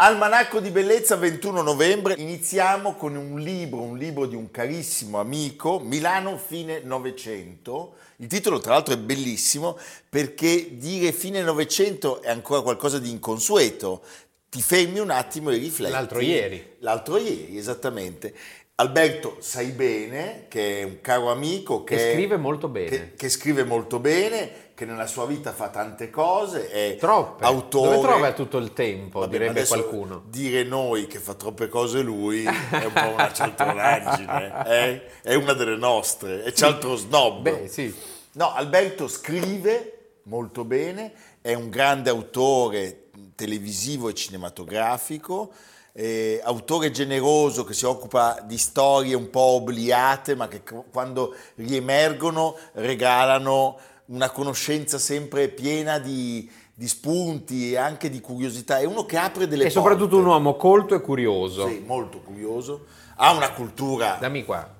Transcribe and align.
Almanacco 0.00 0.60
di 0.60 0.70
bellezza 0.70 1.16
21 1.16 1.60
novembre, 1.60 2.14
iniziamo 2.16 2.94
con 2.94 3.16
un 3.16 3.40
libro, 3.40 3.80
un 3.80 3.98
libro 3.98 4.26
di 4.26 4.36
un 4.36 4.48
carissimo 4.52 5.18
amico, 5.18 5.80
Milano 5.80 6.38
fine 6.38 6.82
Novecento. 6.84 7.96
Il 8.18 8.28
titolo 8.28 8.60
tra 8.60 8.74
l'altro 8.74 8.94
è 8.94 8.96
bellissimo 8.96 9.76
perché 10.08 10.76
dire 10.76 11.10
fine 11.10 11.42
Novecento 11.42 12.22
è 12.22 12.30
ancora 12.30 12.62
qualcosa 12.62 13.00
di 13.00 13.10
inconsueto. 13.10 14.02
Ti 14.48 14.62
fermi 14.62 15.00
un 15.00 15.10
attimo 15.10 15.50
e 15.50 15.56
rifletti. 15.56 15.90
L'altro 15.90 16.20
ieri. 16.20 16.76
L'altro 16.78 17.16
ieri, 17.16 17.58
esattamente. 17.58 18.32
Alberto 18.80 19.38
sai 19.40 19.70
bene, 19.70 20.44
che 20.46 20.80
è 20.80 20.84
un 20.84 21.00
caro 21.00 21.32
amico 21.32 21.82
che, 21.82 21.96
che 21.96 22.12
scrive 22.12 22.36
molto 22.36 22.68
bene. 22.68 22.88
Che, 22.88 23.14
che, 23.16 23.28
scrive 23.28 23.64
molto 23.64 23.98
bene, 23.98 24.70
che 24.72 24.84
nella 24.84 25.08
sua 25.08 25.26
vita 25.26 25.52
fa 25.52 25.68
tante 25.68 26.10
cose, 26.10 26.70
è 26.70 26.94
Troppe. 26.96 27.44
autore. 27.44 27.96
Dove 27.96 28.06
trova 28.06 28.32
tutto 28.32 28.58
il 28.58 28.72
tempo, 28.72 29.18
Vabbè, 29.18 29.32
direbbe 29.32 29.66
qualcuno. 29.66 30.22
Dire 30.26 30.62
noi 30.62 31.08
che 31.08 31.18
fa 31.18 31.34
troppe 31.34 31.66
cose 31.66 32.02
lui 32.02 32.44
è 32.44 32.84
un 32.84 32.92
po' 32.92 33.08
una 33.14 33.32
cialtronaggine, 33.34 34.64
eh? 34.68 35.02
è 35.22 35.34
una 35.34 35.54
delle 35.54 35.76
nostre, 35.76 36.44
è 36.44 36.52
cialtro 36.52 36.94
snob. 36.94 37.42
Beh, 37.42 37.66
sì. 37.66 37.92
No, 38.34 38.54
Alberto 38.54 39.08
scrive 39.08 40.20
molto 40.28 40.64
bene, 40.64 41.12
è 41.40 41.52
un 41.52 41.68
grande 41.68 42.10
autore 42.10 43.06
televisivo 43.34 44.08
e 44.08 44.14
cinematografico, 44.14 45.52
eh, 46.00 46.40
autore 46.44 46.92
generoso 46.92 47.64
che 47.64 47.74
si 47.74 47.84
occupa 47.84 48.40
di 48.44 48.56
storie 48.56 49.16
un 49.16 49.30
po' 49.30 49.40
obliate, 49.40 50.36
ma 50.36 50.46
che 50.46 50.62
quando 50.92 51.34
riemergono 51.56 52.56
regalano 52.74 53.76
una 54.06 54.30
conoscenza 54.30 54.96
sempre 54.96 55.48
piena 55.48 55.98
di, 55.98 56.48
di 56.72 56.86
spunti 56.86 57.72
e 57.72 57.78
anche 57.78 58.10
di 58.10 58.20
curiosità. 58.20 58.78
È 58.78 58.84
uno 58.84 59.04
che 59.06 59.16
apre 59.16 59.48
delle 59.48 59.64
porte. 59.64 59.78
E 59.78 59.82
soprattutto 59.82 60.18
un 60.18 60.26
uomo 60.26 60.54
colto 60.54 60.94
e 60.94 61.00
curioso. 61.00 61.66
Sì, 61.66 61.82
molto 61.84 62.20
curioso. 62.20 62.86
Ha 63.16 63.32
una 63.32 63.50
cultura. 63.50 64.18
Dammi 64.20 64.44
qua. 64.44 64.72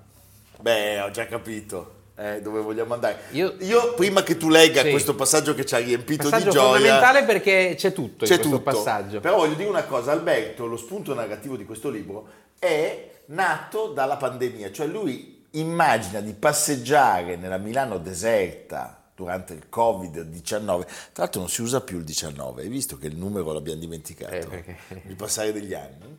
Beh, 0.60 1.00
ho 1.00 1.10
già 1.10 1.26
capito 1.26 1.97
eh, 2.18 2.42
dove 2.42 2.60
vogliamo 2.60 2.94
andare. 2.94 3.20
Io, 3.30 3.54
Io, 3.60 3.94
prima 3.94 4.24
che 4.24 4.36
tu 4.36 4.48
legga 4.48 4.82
sì. 4.82 4.90
questo 4.90 5.14
passaggio 5.14 5.54
che 5.54 5.64
ci 5.64 5.74
ha 5.76 5.78
riempito 5.78 6.28
passaggio 6.28 6.44
di 6.44 6.50
gioia... 6.50 6.68
È 6.68 6.80
fondamentale 6.80 7.24
perché 7.24 7.74
c'è 7.76 7.92
tutto 7.92 8.24
c'è 8.24 8.34
questo 8.34 8.56
tutto. 8.56 8.62
passaggio. 8.62 9.20
Però 9.20 9.36
voglio 9.36 9.54
dire 9.54 9.68
una 9.68 9.84
cosa, 9.84 10.10
Alberto, 10.10 10.66
lo 10.66 10.76
spunto 10.76 11.14
narrativo 11.14 11.56
di 11.56 11.64
questo 11.64 11.90
libro 11.90 12.26
è 12.58 13.10
nato 13.26 13.92
dalla 13.92 14.16
pandemia, 14.16 14.72
cioè 14.72 14.86
lui 14.86 15.46
immagina 15.52 16.20
di 16.20 16.32
passeggiare 16.32 17.36
nella 17.36 17.56
Milano 17.56 17.98
deserta 17.98 19.00
durante 19.14 19.52
il 19.52 19.66
Covid-19, 19.70 20.64
tra 20.64 21.22
l'altro 21.22 21.40
non 21.40 21.48
si 21.48 21.62
usa 21.62 21.80
più 21.80 21.98
il 21.98 22.04
19, 22.04 22.62
hai 22.62 22.68
visto 22.68 22.98
che 22.98 23.06
il 23.06 23.16
numero 23.16 23.52
l'abbiamo 23.52 23.80
dimenticato, 23.80 24.34
eh, 24.34 24.46
perché... 24.46 24.76
il 25.06 25.14
passare 25.14 25.52
degli 25.52 25.74
anni, 25.74 26.18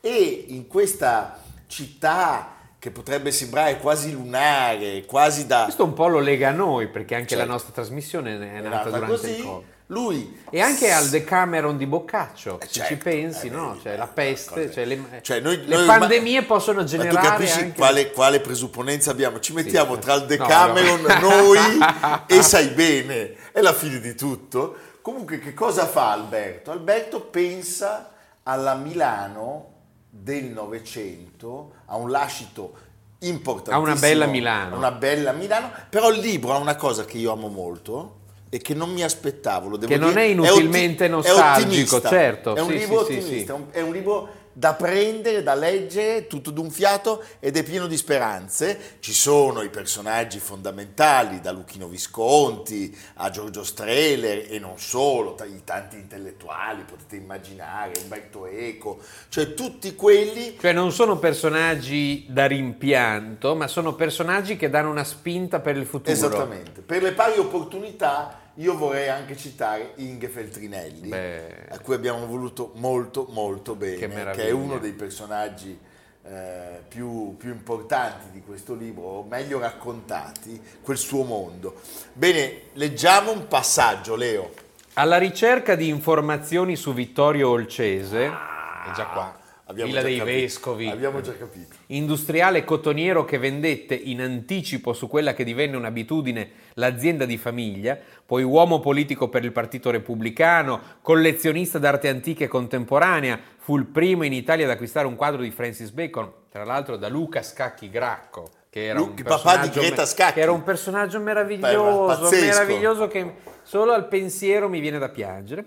e 0.00 0.44
in 0.48 0.66
questa 0.68 1.40
città 1.66 2.54
che 2.84 2.90
potrebbe 2.90 3.32
sembrare 3.32 3.78
quasi 3.78 4.12
lunare, 4.12 5.06
quasi 5.06 5.46
da... 5.46 5.62
Questo 5.62 5.84
un 5.84 5.94
po' 5.94 6.06
lo 6.06 6.18
lega 6.18 6.50
a 6.50 6.52
noi, 6.52 6.86
perché 6.88 7.14
anche 7.14 7.28
certo. 7.28 7.46
la 7.46 7.50
nostra 7.50 7.72
trasmissione 7.72 8.34
è 8.34 8.60
nata, 8.60 8.68
nata 8.68 8.90
durante 8.90 9.06
così, 9.06 9.30
il 9.38 9.42
Covid. 9.42 9.66
Lui 9.86 10.42
e 10.50 10.60
anche 10.60 10.92
al 10.92 11.08
Decameron 11.08 11.78
di 11.78 11.86
Boccaccio, 11.86 12.58
se 12.60 12.68
certo, 12.68 12.94
ci 12.94 13.00
pensi, 13.00 13.48
no? 13.48 13.78
Cioè, 13.82 13.96
la 13.96 14.06
peste, 14.06 14.70
cioè, 14.70 14.84
le, 14.84 15.20
cioè 15.22 15.40
noi, 15.40 15.64
le 15.64 15.76
noi, 15.76 15.86
pandemie 15.86 16.40
ma, 16.40 16.46
possono 16.46 16.84
generare. 16.84 17.14
Ma 17.14 17.20
tu 17.22 17.26
capisci 17.26 17.58
anche... 17.60 17.78
quale, 17.78 18.10
quale, 18.10 18.40
presupponenza 18.40 19.12
abbiamo? 19.12 19.40
Ci 19.40 19.54
mettiamo 19.54 19.94
sì, 19.94 20.00
tra 20.00 20.14
il 20.14 20.26
Decameron, 20.26 21.00
no, 21.00 21.18
no. 21.20 21.28
noi 21.28 21.58
e 22.28 22.42
sai 22.42 22.66
bene, 22.68 23.34
è 23.50 23.62
la 23.62 23.72
fine 23.72 23.98
di 23.98 24.14
tutto. 24.14 24.76
Comunque, 25.00 25.38
che 25.38 25.54
cosa 25.54 25.86
fa 25.86 26.12
Alberto? 26.12 26.70
Alberto 26.70 27.22
pensa 27.22 28.12
alla 28.42 28.74
Milano 28.74 29.72
del 30.16 30.44
Novecento, 30.44 31.72
ha 31.86 31.96
un 31.96 32.10
lascito 32.10 32.72
importantissimo. 33.20 33.76
Ha 33.76 33.90
una 33.90 34.00
bella 34.00 34.26
Milano. 34.26 34.76
Una 34.76 34.92
bella 34.92 35.32
Milano, 35.32 35.70
però 35.90 36.10
il 36.10 36.20
libro 36.20 36.52
ha 36.52 36.58
una 36.58 36.76
cosa 36.76 37.04
che 37.04 37.18
io 37.18 37.32
amo 37.32 37.48
molto 37.48 38.22
e 38.48 38.58
che 38.58 38.74
non 38.74 38.92
mi 38.92 39.02
aspettavo, 39.02 39.68
lo 39.68 39.76
devo 39.76 39.90
che 39.90 39.98
dire. 39.98 40.08
non 40.08 40.18
è 40.18 40.26
inutilmente 40.26 41.06
è 41.06 41.08
nostalgico, 41.08 42.00
è 42.00 42.08
certo. 42.08 42.54
È 42.54 42.60
un 42.60 42.68
sì, 42.68 42.78
libro 42.78 43.04
sì, 43.04 43.12
ottimista, 43.16 43.56
sì, 43.56 43.62
è 43.76 43.80
un 43.80 43.92
libro 43.92 44.28
da 44.54 44.74
prendere, 44.74 45.42
da 45.42 45.54
leggere 45.54 46.26
tutto 46.26 46.50
d'un 46.50 46.70
fiato 46.70 47.22
ed 47.40 47.56
è 47.56 47.62
pieno 47.62 47.86
di 47.86 47.96
speranze. 47.96 48.96
Ci 49.00 49.12
sono 49.12 49.62
i 49.62 49.68
personaggi 49.68 50.38
fondamentali, 50.38 51.40
da 51.40 51.50
Luchino 51.50 51.88
Visconti 51.88 52.96
a 53.14 53.30
Giorgio 53.30 53.64
Streller 53.64 54.46
e 54.48 54.58
non 54.58 54.78
solo, 54.78 55.36
i 55.44 55.62
tanti 55.64 55.96
intellettuali, 55.96 56.84
potete 56.84 57.16
immaginare, 57.16 57.92
Umberto 58.02 58.46
Eco, 58.46 59.00
cioè 59.28 59.54
tutti 59.54 59.94
quelli... 59.94 60.56
Cioè 60.58 60.72
non 60.72 60.92
sono 60.92 61.18
personaggi 61.18 62.26
da 62.28 62.46
rimpianto, 62.46 63.54
ma 63.54 63.66
sono 63.66 63.94
personaggi 63.94 64.56
che 64.56 64.70
danno 64.70 64.90
una 64.90 65.04
spinta 65.04 65.58
per 65.60 65.76
il 65.76 65.84
futuro. 65.84 66.12
Esattamente, 66.12 66.80
per 66.80 67.02
le 67.02 67.12
pari 67.12 67.38
opportunità 67.38 68.38
io 68.56 68.76
vorrei 68.76 69.08
anche 69.08 69.36
citare 69.36 69.92
Inge 69.96 70.28
Feltrinelli, 70.28 71.08
Beh, 71.08 71.66
a 71.70 71.78
cui 71.80 71.94
abbiamo 71.94 72.26
voluto 72.26 72.72
molto 72.76 73.26
molto 73.30 73.74
bene, 73.74 73.96
che, 73.96 74.08
che 74.08 74.48
è 74.48 74.50
uno 74.50 74.78
dei 74.78 74.92
personaggi 74.92 75.76
eh, 76.22 76.82
più, 76.86 77.36
più, 77.36 77.50
importanti 77.50 78.30
di 78.30 78.42
questo 78.42 78.74
libro, 78.74 79.24
meglio 79.28 79.58
raccontati, 79.58 80.60
quel 80.82 80.96
suo 80.96 81.24
mondo. 81.24 81.80
Bene, 82.12 82.62
leggiamo 82.74 83.32
un 83.32 83.48
passaggio, 83.48 84.14
Leo. 84.14 84.52
Alla 84.94 85.18
ricerca 85.18 85.74
di 85.74 85.88
informazioni 85.88 86.76
su 86.76 86.94
Vittorio 86.94 87.48
Olcese, 87.48 88.26
ah, 88.26 88.84
è 88.90 88.94
già 88.94 89.06
qua 89.06 89.42
Abbiamo 89.66 89.90
Villa 89.90 90.02
dei 90.02 90.18
capito. 90.18 90.36
Vescovi. 90.36 90.88
Abbiamo 90.88 91.20
già 91.22 91.34
capito. 91.36 91.76
Industriale 91.86 92.64
cottoniero 92.64 93.24
che 93.24 93.38
vendette 93.38 93.94
in 93.94 94.20
anticipo 94.20 94.92
su 94.92 95.08
quella 95.08 95.32
che 95.32 95.42
divenne 95.42 95.76
un'abitudine 95.76 96.50
l'azienda 96.74 97.24
di 97.24 97.38
famiglia, 97.38 97.98
poi 98.26 98.42
uomo 98.42 98.80
politico 98.80 99.28
per 99.28 99.42
il 99.42 99.52
Partito 99.52 99.90
Repubblicano, 99.90 100.80
collezionista 101.00 101.78
d'arte 101.78 102.08
antica 102.08 102.44
e 102.44 102.48
contemporanea, 102.48 103.40
fu 103.56 103.78
il 103.78 103.86
primo 103.86 104.24
in 104.24 104.34
Italia 104.34 104.66
ad 104.66 104.72
acquistare 104.72 105.06
un 105.06 105.16
quadro 105.16 105.40
di 105.40 105.50
Francis 105.50 105.90
Bacon, 105.90 106.30
tra 106.50 106.64
l'altro 106.64 106.96
da 106.96 107.08
Luca 107.08 107.42
Scacchi 107.42 107.88
Gracco. 107.88 108.50
Che 108.68 108.86
era, 108.86 108.98
Luca, 108.98 109.22
papà 109.22 109.58
di 109.58 109.70
Greta 109.70 110.04
Scacchi. 110.04 110.32
che 110.32 110.40
era 110.40 110.50
un 110.50 110.64
personaggio 110.64 111.20
meraviglioso, 111.20 112.28
Beh, 112.28 112.40
meraviglioso 112.40 113.06
che 113.06 113.34
solo 113.62 113.92
al 113.92 114.08
pensiero 114.08 114.68
mi 114.68 114.80
viene 114.80 114.98
da 114.98 115.08
piangere. 115.08 115.64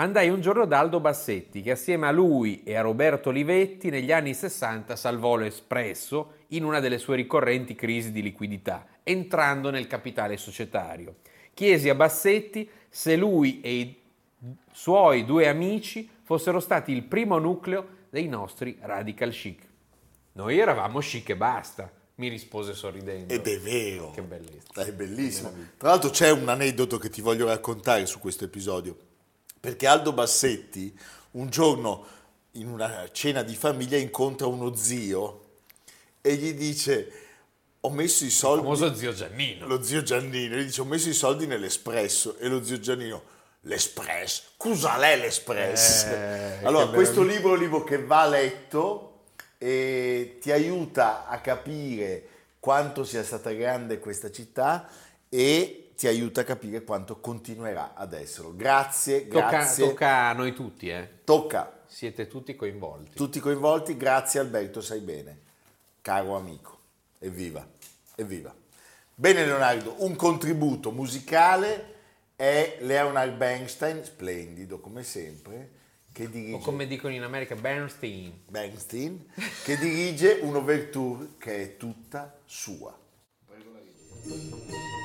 Andai 0.00 0.28
un 0.28 0.40
giorno 0.40 0.64
da 0.64 0.78
Aldo 0.78 1.00
Bassetti, 1.00 1.60
che 1.60 1.72
assieme 1.72 2.06
a 2.06 2.12
lui 2.12 2.62
e 2.62 2.76
a 2.76 2.82
Roberto 2.82 3.30
Livetti 3.30 3.90
negli 3.90 4.12
anni 4.12 4.32
60 4.32 4.94
salvò 4.94 5.34
l'Espresso 5.34 6.34
in 6.48 6.62
una 6.62 6.78
delle 6.78 6.98
sue 6.98 7.16
ricorrenti 7.16 7.74
crisi 7.74 8.12
di 8.12 8.22
liquidità, 8.22 8.86
entrando 9.02 9.70
nel 9.70 9.88
capitale 9.88 10.36
societario. 10.36 11.16
Chiesi 11.52 11.88
a 11.88 11.96
Bassetti 11.96 12.70
se 12.88 13.16
lui 13.16 13.60
e 13.60 13.72
i 13.72 13.96
suoi 14.70 15.24
due 15.24 15.48
amici 15.48 16.08
fossero 16.22 16.60
stati 16.60 16.92
il 16.92 17.02
primo 17.02 17.38
nucleo 17.38 17.88
dei 18.08 18.28
nostri 18.28 18.78
radical 18.80 19.30
chic. 19.30 19.62
Noi 20.34 20.60
eravamo 20.60 21.00
chic 21.00 21.30
e 21.30 21.36
basta, 21.36 21.90
mi 22.14 22.28
rispose 22.28 22.72
sorridendo. 22.72 23.34
Ed 23.34 23.44
è 23.48 23.58
vero. 23.58 24.12
Che 24.12 24.22
bellezza. 24.22 24.80
È 24.80 24.92
bellissimo. 24.92 25.52
Tra 25.76 25.88
l'altro 25.88 26.10
c'è 26.10 26.30
un 26.30 26.48
aneddoto 26.48 26.98
che 26.98 27.10
ti 27.10 27.20
voglio 27.20 27.46
raccontare 27.46 28.06
su 28.06 28.20
questo 28.20 28.44
episodio 28.44 29.06
perché 29.58 29.86
Aldo 29.86 30.12
Bassetti 30.12 30.96
un 31.32 31.48
giorno 31.50 32.06
in 32.52 32.68
una 32.68 33.08
cena 33.12 33.42
di 33.42 33.54
famiglia 33.54 33.96
incontra 33.96 34.46
uno 34.46 34.74
zio 34.74 35.44
e 36.20 36.34
gli 36.34 36.54
dice 36.54 37.12
ho 37.80 37.90
messo 37.90 38.24
i 38.24 38.30
soldi... 38.30 38.68
Il 38.68 38.76
famoso 38.76 38.94
zio 38.94 39.12
Giannino. 39.12 39.66
Lo 39.66 39.82
zio 39.82 40.02
Giannino, 40.02 40.56
gli 40.56 40.64
dice 40.64 40.80
ho 40.80 40.84
messo 40.84 41.08
i 41.08 41.14
soldi 41.14 41.46
nell'espresso 41.46 42.36
e 42.38 42.48
lo 42.48 42.62
zio 42.64 42.78
Giannino 42.80 43.36
l'espresso, 43.62 44.42
cosa 44.56 44.96
l'è 44.96 45.16
l'espresso? 45.16 46.06
Eh, 46.06 46.58
allora 46.64 46.86
questo 46.88 47.22
libro 47.22 47.50
è 47.50 47.54
un 47.54 47.60
libro 47.60 47.84
che 47.84 48.02
va 48.02 48.26
letto 48.26 49.04
e 49.58 50.38
ti 50.40 50.52
aiuta 50.52 51.26
a 51.26 51.40
capire 51.40 52.26
quanto 52.60 53.04
sia 53.04 53.22
stata 53.22 53.50
grande 53.52 53.98
questa 53.98 54.30
città 54.30 54.88
e 55.28 55.87
ti 55.98 56.06
aiuta 56.06 56.42
a 56.42 56.44
capire 56.44 56.84
quanto 56.84 57.18
continuerà 57.18 57.94
ad 57.94 58.12
esserlo. 58.12 58.54
Grazie, 58.54 59.26
grazie. 59.26 59.84
Tocca 59.84 60.28
a 60.28 60.32
noi 60.32 60.54
tutti, 60.54 60.88
eh. 60.88 61.24
Tocca. 61.24 61.80
Siete 61.86 62.28
tutti 62.28 62.54
coinvolti. 62.54 63.16
Tutti 63.16 63.40
coinvolti, 63.40 63.96
grazie 63.96 64.38
Alberto, 64.38 64.80
sai 64.80 65.00
bene, 65.00 65.40
caro 66.00 66.36
amico. 66.36 66.78
Evviva, 67.18 67.66
evviva. 68.14 68.54
Bene 69.12 69.44
Leonardo, 69.44 69.96
un 70.04 70.14
contributo 70.14 70.92
musicale 70.92 71.94
è 72.36 72.78
Leonard 72.82 73.36
Bernstein, 73.36 74.04
splendido 74.04 74.78
come 74.78 75.02
sempre, 75.02 75.70
che 76.12 76.30
dirige... 76.30 76.54
O 76.54 76.58
come 76.58 76.86
dicono 76.86 77.12
in 77.12 77.24
America, 77.24 77.56
Bernstein. 77.56 78.42
Bernstein, 78.48 79.32
che 79.64 79.76
dirige 79.76 80.38
un'overture 80.42 81.30
che 81.38 81.60
è 81.60 81.76
tutta 81.76 82.38
sua. 82.44 82.96
Prego 83.46 83.72
la 83.72 83.80
è 83.80 84.97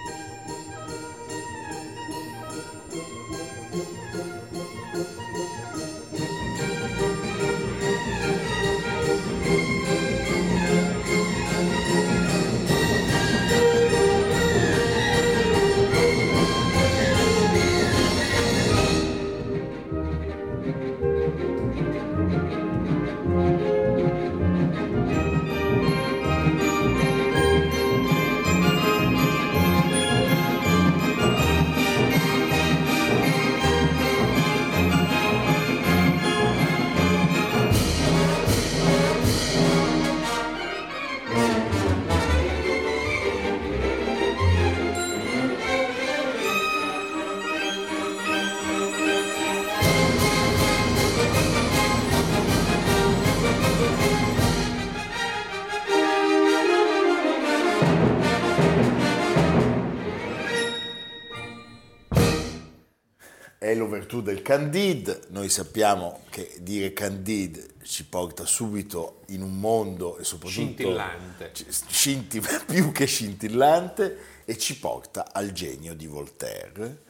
l'overture 64.14 64.22
del 64.22 64.42
Candide, 64.42 65.22
noi 65.30 65.50
sappiamo 65.50 66.22
che 66.30 66.56
dire 66.60 66.94
Candide 66.94 67.72
ci 67.84 68.06
porta 68.06 68.46
subito 68.46 69.22
in 69.28 69.42
un 69.42 69.60
mondo 69.60 70.18
e 70.18 70.24
soprattutto 70.24 70.62
scintillante, 70.62 71.52
scinti, 71.88 72.42
più 72.68 72.92
che 72.92 73.06
scintillante 73.06 74.18
e 74.46 74.58
ci 74.58 74.78
porta 74.78 75.32
al 75.32 75.52
genio 75.52 75.96
di 75.96 76.06
Voltaire. 76.06 77.02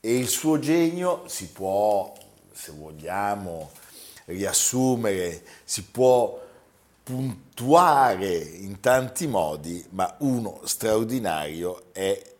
E 0.00 0.16
il 0.16 0.28
suo 0.28 0.58
genio 0.58 1.24
si 1.26 1.48
può, 1.48 2.12
se 2.52 2.72
vogliamo 2.72 3.72
riassumere, 4.26 5.42
si 5.64 5.82
può 5.84 6.46
puntuare 7.02 8.36
in 8.36 8.80
tanti 8.80 9.26
modi, 9.26 9.84
ma 9.90 10.14
uno 10.18 10.60
straordinario 10.64 11.86
è 11.92 12.36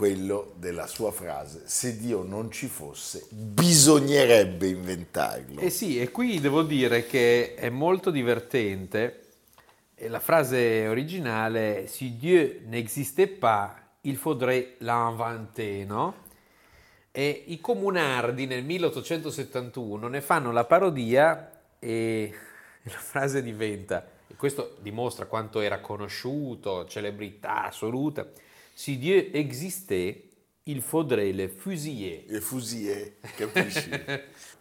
quello 0.00 0.54
della 0.56 0.86
sua 0.86 1.12
frase, 1.12 1.64
se 1.66 1.98
Dio 1.98 2.22
non 2.22 2.50
ci 2.50 2.68
fosse, 2.68 3.26
bisognerebbe 3.28 4.66
inventarlo. 4.68 5.60
Eh 5.60 5.68
sì, 5.68 6.00
e 6.00 6.10
qui 6.10 6.40
devo 6.40 6.62
dire 6.62 7.04
che 7.04 7.52
è 7.54 7.68
molto 7.68 8.10
divertente, 8.10 9.24
la 10.08 10.18
frase 10.18 10.88
originale, 10.88 11.86
si 11.86 12.16
Dieu 12.16 12.62
n'existait 12.64 13.28
pas, 13.38 13.74
il 14.02 14.16
faudrait 14.16 14.76
l'inventer, 14.78 15.84
no? 15.84 16.14
E 17.10 17.44
i 17.48 17.60
comunardi 17.60 18.46
nel 18.46 18.64
1871 18.64 20.08
ne 20.08 20.20
fanno 20.22 20.50
la 20.50 20.64
parodia 20.64 21.60
e 21.78 22.32
la 22.84 22.90
frase 22.92 23.42
diventa, 23.42 24.08
e 24.26 24.34
questo 24.34 24.78
dimostra 24.80 25.26
quanto 25.26 25.60
era 25.60 25.80
conosciuto, 25.80 26.86
celebrità 26.86 27.66
assoluta, 27.66 28.26
Si 28.80 28.96
Dieu 28.96 29.30
existait, 29.34 30.24
il 30.64 30.80
faudrait 30.80 31.32
le 31.32 31.48
fusiller. 31.48 32.24
Le 32.28 32.40
fusiller, 32.40 33.12
capisci? 33.36 33.90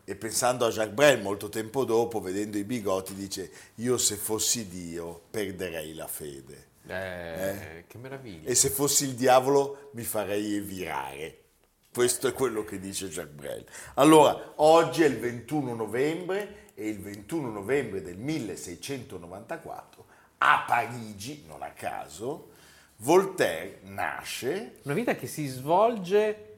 e 0.03 0.15
pensando 0.15 0.65
a 0.65 0.71
Jacques 0.71 0.93
Brel 0.93 1.21
molto 1.21 1.47
tempo 1.47 1.85
dopo, 1.85 2.19
vedendo 2.19 2.57
i 2.57 2.65
bigotti, 2.65 3.13
dice 3.13 3.49
io 3.75 3.97
se 3.97 4.17
fossi 4.17 4.67
Dio 4.67 5.21
perderei 5.29 5.93
la 5.93 6.07
fede. 6.07 6.67
Eh, 6.85 6.97
eh? 6.97 7.85
Che 7.87 7.97
meraviglia. 7.97 8.49
E 8.49 8.55
se 8.55 8.69
fossi 8.69 9.05
il 9.05 9.13
diavolo 9.13 9.91
mi 9.93 10.03
farei 10.03 10.59
virare. 10.59 11.43
Questo 11.89 12.27
è 12.27 12.33
quello 12.33 12.65
che 12.65 12.77
dice 12.77 13.07
Jacques 13.07 13.35
Brel. 13.35 13.65
Allora, 13.93 14.55
oggi 14.57 15.03
è 15.03 15.07
il 15.07 15.17
21 15.17 15.75
novembre 15.75 16.71
e 16.75 16.89
il 16.89 16.99
21 16.99 17.51
novembre 17.51 18.01
del 18.01 18.17
1694 18.17 20.05
a 20.39 20.65
Parigi, 20.67 21.45
non 21.47 21.61
a 21.61 21.71
caso, 21.71 22.57
Voltaire 23.01 23.79
nasce. 23.83 24.79
Una 24.83 24.93
vita 24.93 25.15
che 25.15 25.25
si 25.25 25.47
svolge 25.47 26.49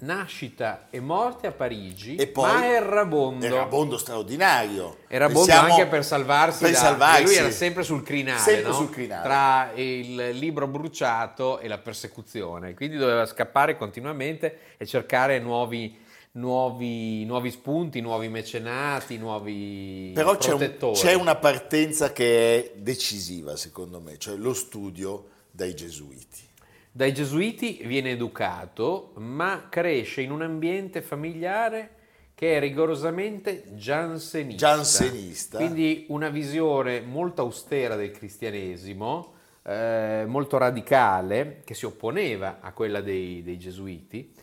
nascita 0.00 0.86
e 0.90 1.00
morte 1.00 1.48
a 1.48 1.52
Parigi, 1.52 2.14
e 2.14 2.28
poi 2.28 2.52
ma 2.52 2.66
Errabondo. 2.66 3.44
Errabondo 3.44 3.98
straordinario. 3.98 4.98
Errabondo 5.08 5.46
Pensiamo 5.46 5.74
anche 5.74 5.86
per 5.86 6.04
salvarsi, 6.04 6.62
per 6.62 6.72
da, 6.72 6.78
salvarsi. 6.78 7.24
lui 7.24 7.34
era 7.34 7.50
sempre 7.50 7.82
sul 7.82 8.02
crinale, 8.04 8.38
sempre 8.38 8.70
no? 8.70 8.74
sul 8.74 8.90
crinale, 8.90 9.22
tra 9.22 9.70
il 9.74 10.30
libro 10.38 10.68
bruciato 10.68 11.58
e 11.58 11.66
la 11.66 11.78
persecuzione, 11.78 12.74
quindi 12.74 12.96
doveva 12.96 13.26
scappare 13.26 13.76
continuamente 13.76 14.76
e 14.76 14.86
cercare 14.86 15.40
nuovi, 15.40 15.98
nuovi, 16.32 17.24
nuovi 17.24 17.50
spunti, 17.50 18.00
nuovi 18.00 18.28
mecenati, 18.28 19.18
nuovi 19.18 20.12
Però 20.14 20.36
c'è, 20.36 20.52
un, 20.52 20.92
c'è 20.92 21.14
una 21.14 21.34
partenza 21.34 22.12
che 22.12 22.56
è 22.56 22.72
decisiva 22.76 23.56
secondo 23.56 24.00
me, 24.00 24.16
cioè 24.16 24.36
lo 24.36 24.54
studio 24.54 25.29
dai 25.50 25.74
gesuiti. 25.74 26.48
Dai 26.92 27.14
gesuiti 27.14 27.82
viene 27.84 28.10
educato, 28.10 29.12
ma 29.16 29.68
cresce 29.68 30.22
in 30.22 30.32
un 30.32 30.42
ambiente 30.42 31.02
familiare 31.02 31.98
che 32.34 32.56
è 32.56 32.60
rigorosamente 32.60 33.64
giansenista. 33.74 34.66
Giansenista. 34.66 35.58
Quindi 35.58 36.06
una 36.08 36.30
visione 36.30 37.00
molto 37.00 37.42
austera 37.42 37.96
del 37.96 38.10
cristianesimo, 38.10 39.34
eh, 39.62 40.24
molto 40.26 40.56
radicale, 40.56 41.60
che 41.64 41.74
si 41.74 41.84
opponeva 41.84 42.58
a 42.60 42.72
quella 42.72 43.00
dei, 43.02 43.42
dei 43.42 43.58
gesuiti 43.58 44.34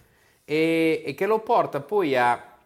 e, 0.46 1.04
e, 1.06 1.14
che 1.16 1.26
lo 1.26 1.40
porta 1.40 1.82
poi 1.82 2.16
a 2.16 2.58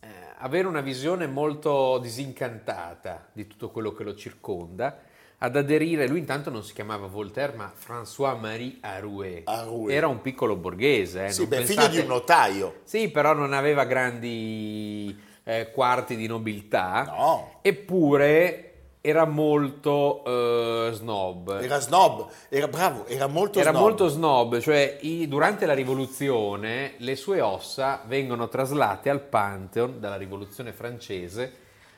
eh, 0.00 0.06
avere 0.38 0.66
una 0.66 0.80
visione 0.80 1.26
molto 1.26 1.98
disincantata 1.98 3.28
di 3.32 3.46
tutto 3.46 3.70
quello 3.70 3.92
che 3.92 4.04
lo 4.04 4.14
circonda 4.14 5.00
ad 5.40 5.56
aderire, 5.56 6.08
lui 6.08 6.18
intanto 6.18 6.50
non 6.50 6.64
si 6.64 6.72
chiamava 6.72 7.06
Voltaire 7.06 7.54
ma 7.54 7.72
François-Marie 7.72 8.78
Arouet. 8.80 9.48
Arouet. 9.48 9.94
Era 9.94 10.08
un 10.08 10.20
piccolo 10.20 10.56
borghese. 10.56 11.26
Eh, 11.26 11.30
sì, 11.30 11.46
beh, 11.46 11.58
pensate... 11.58 11.80
figlio 11.80 11.92
di 11.92 11.98
un 12.00 12.06
notaio. 12.06 12.80
Sì, 12.82 13.08
però 13.08 13.34
non 13.34 13.52
aveva 13.52 13.84
grandi 13.84 15.16
eh, 15.44 15.70
quarti 15.70 16.16
di 16.16 16.26
nobiltà. 16.26 17.04
No. 17.06 17.58
Eppure 17.62 18.64
era 19.00 19.26
molto 19.26 20.22
uh, 20.28 20.90
snob. 20.90 21.62
Era 21.62 21.78
snob, 21.78 22.28
era 22.48 22.66
bravo, 22.66 23.06
era 23.06 23.28
molto 23.28 23.60
era 23.60 23.70
snob. 23.70 23.76
Era 23.76 23.78
molto 23.78 24.08
snob, 24.08 24.58
cioè 24.58 24.98
i, 25.02 25.28
durante 25.28 25.66
la 25.66 25.72
rivoluzione 25.74 26.94
le 26.96 27.14
sue 27.14 27.40
ossa 27.40 28.02
vengono 28.06 28.48
traslate 28.48 29.08
al 29.08 29.20
Pantheon 29.20 30.00
dalla 30.00 30.16
rivoluzione 30.16 30.72
francese 30.72 31.52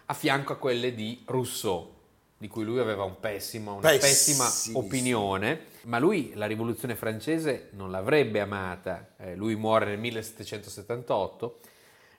a 0.07 0.15
fianco 0.15 0.53
a 0.53 0.57
quelle 0.57 0.95
di 0.95 1.23
Rousseau 1.25 1.99
di 2.41 2.49
cui 2.49 2.65
lui 2.65 2.79
aveva 2.79 3.05
un 3.05 3.21
pessimo, 3.21 3.75
una 3.75 3.91
pessima 3.91 4.49
opinione, 4.73 5.67
ma 5.83 5.99
lui 5.99 6.33
la 6.37 6.47
rivoluzione 6.47 6.95
francese 6.95 7.69
non 7.73 7.91
l'avrebbe 7.91 8.41
amata. 8.41 9.09
Eh, 9.19 9.35
lui 9.35 9.57
muore 9.57 9.85
nel 9.85 9.99
1778. 9.99 11.59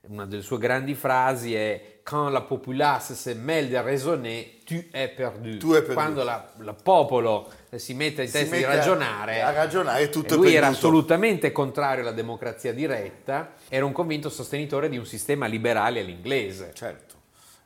Una 0.10 0.28
delle 0.28 0.44
sue 0.44 0.60
grandi 0.60 0.94
frasi 0.94 1.56
è 1.56 2.02
Quand 2.04 2.32
la 2.32 2.42
populace 2.42 3.16
se 3.16 3.34
mêle 3.34 3.68
de 3.68 3.82
raisonner, 3.82 4.60
tu 4.64 4.76
es 4.92 5.10
perdu. 5.10 5.58
Tu 5.58 5.72
perdu. 5.72 5.94
Quando 5.94 6.22
il 6.22 6.76
popolo 6.84 7.52
si 7.74 7.96
mette 7.96 8.22
in 8.22 8.30
testa 8.30 8.56
di 8.56 8.64
ragionare, 8.64 9.42
a 9.42 9.52
ragionare 9.52 10.10
tutto 10.10 10.36
lui 10.36 10.54
era 10.54 10.68
assolutamente 10.68 11.52
contrario 11.52 12.04
alla 12.04 12.12
democrazia 12.12 12.74
diretta, 12.74 13.54
era 13.68 13.86
un 13.86 13.92
convinto 13.92 14.30
sostenitore 14.30 14.88
di 14.88 14.98
un 15.00 15.06
sistema 15.08 15.48
liberale 15.48 16.02
all'inglese. 16.02 16.74
Certo 16.76 17.21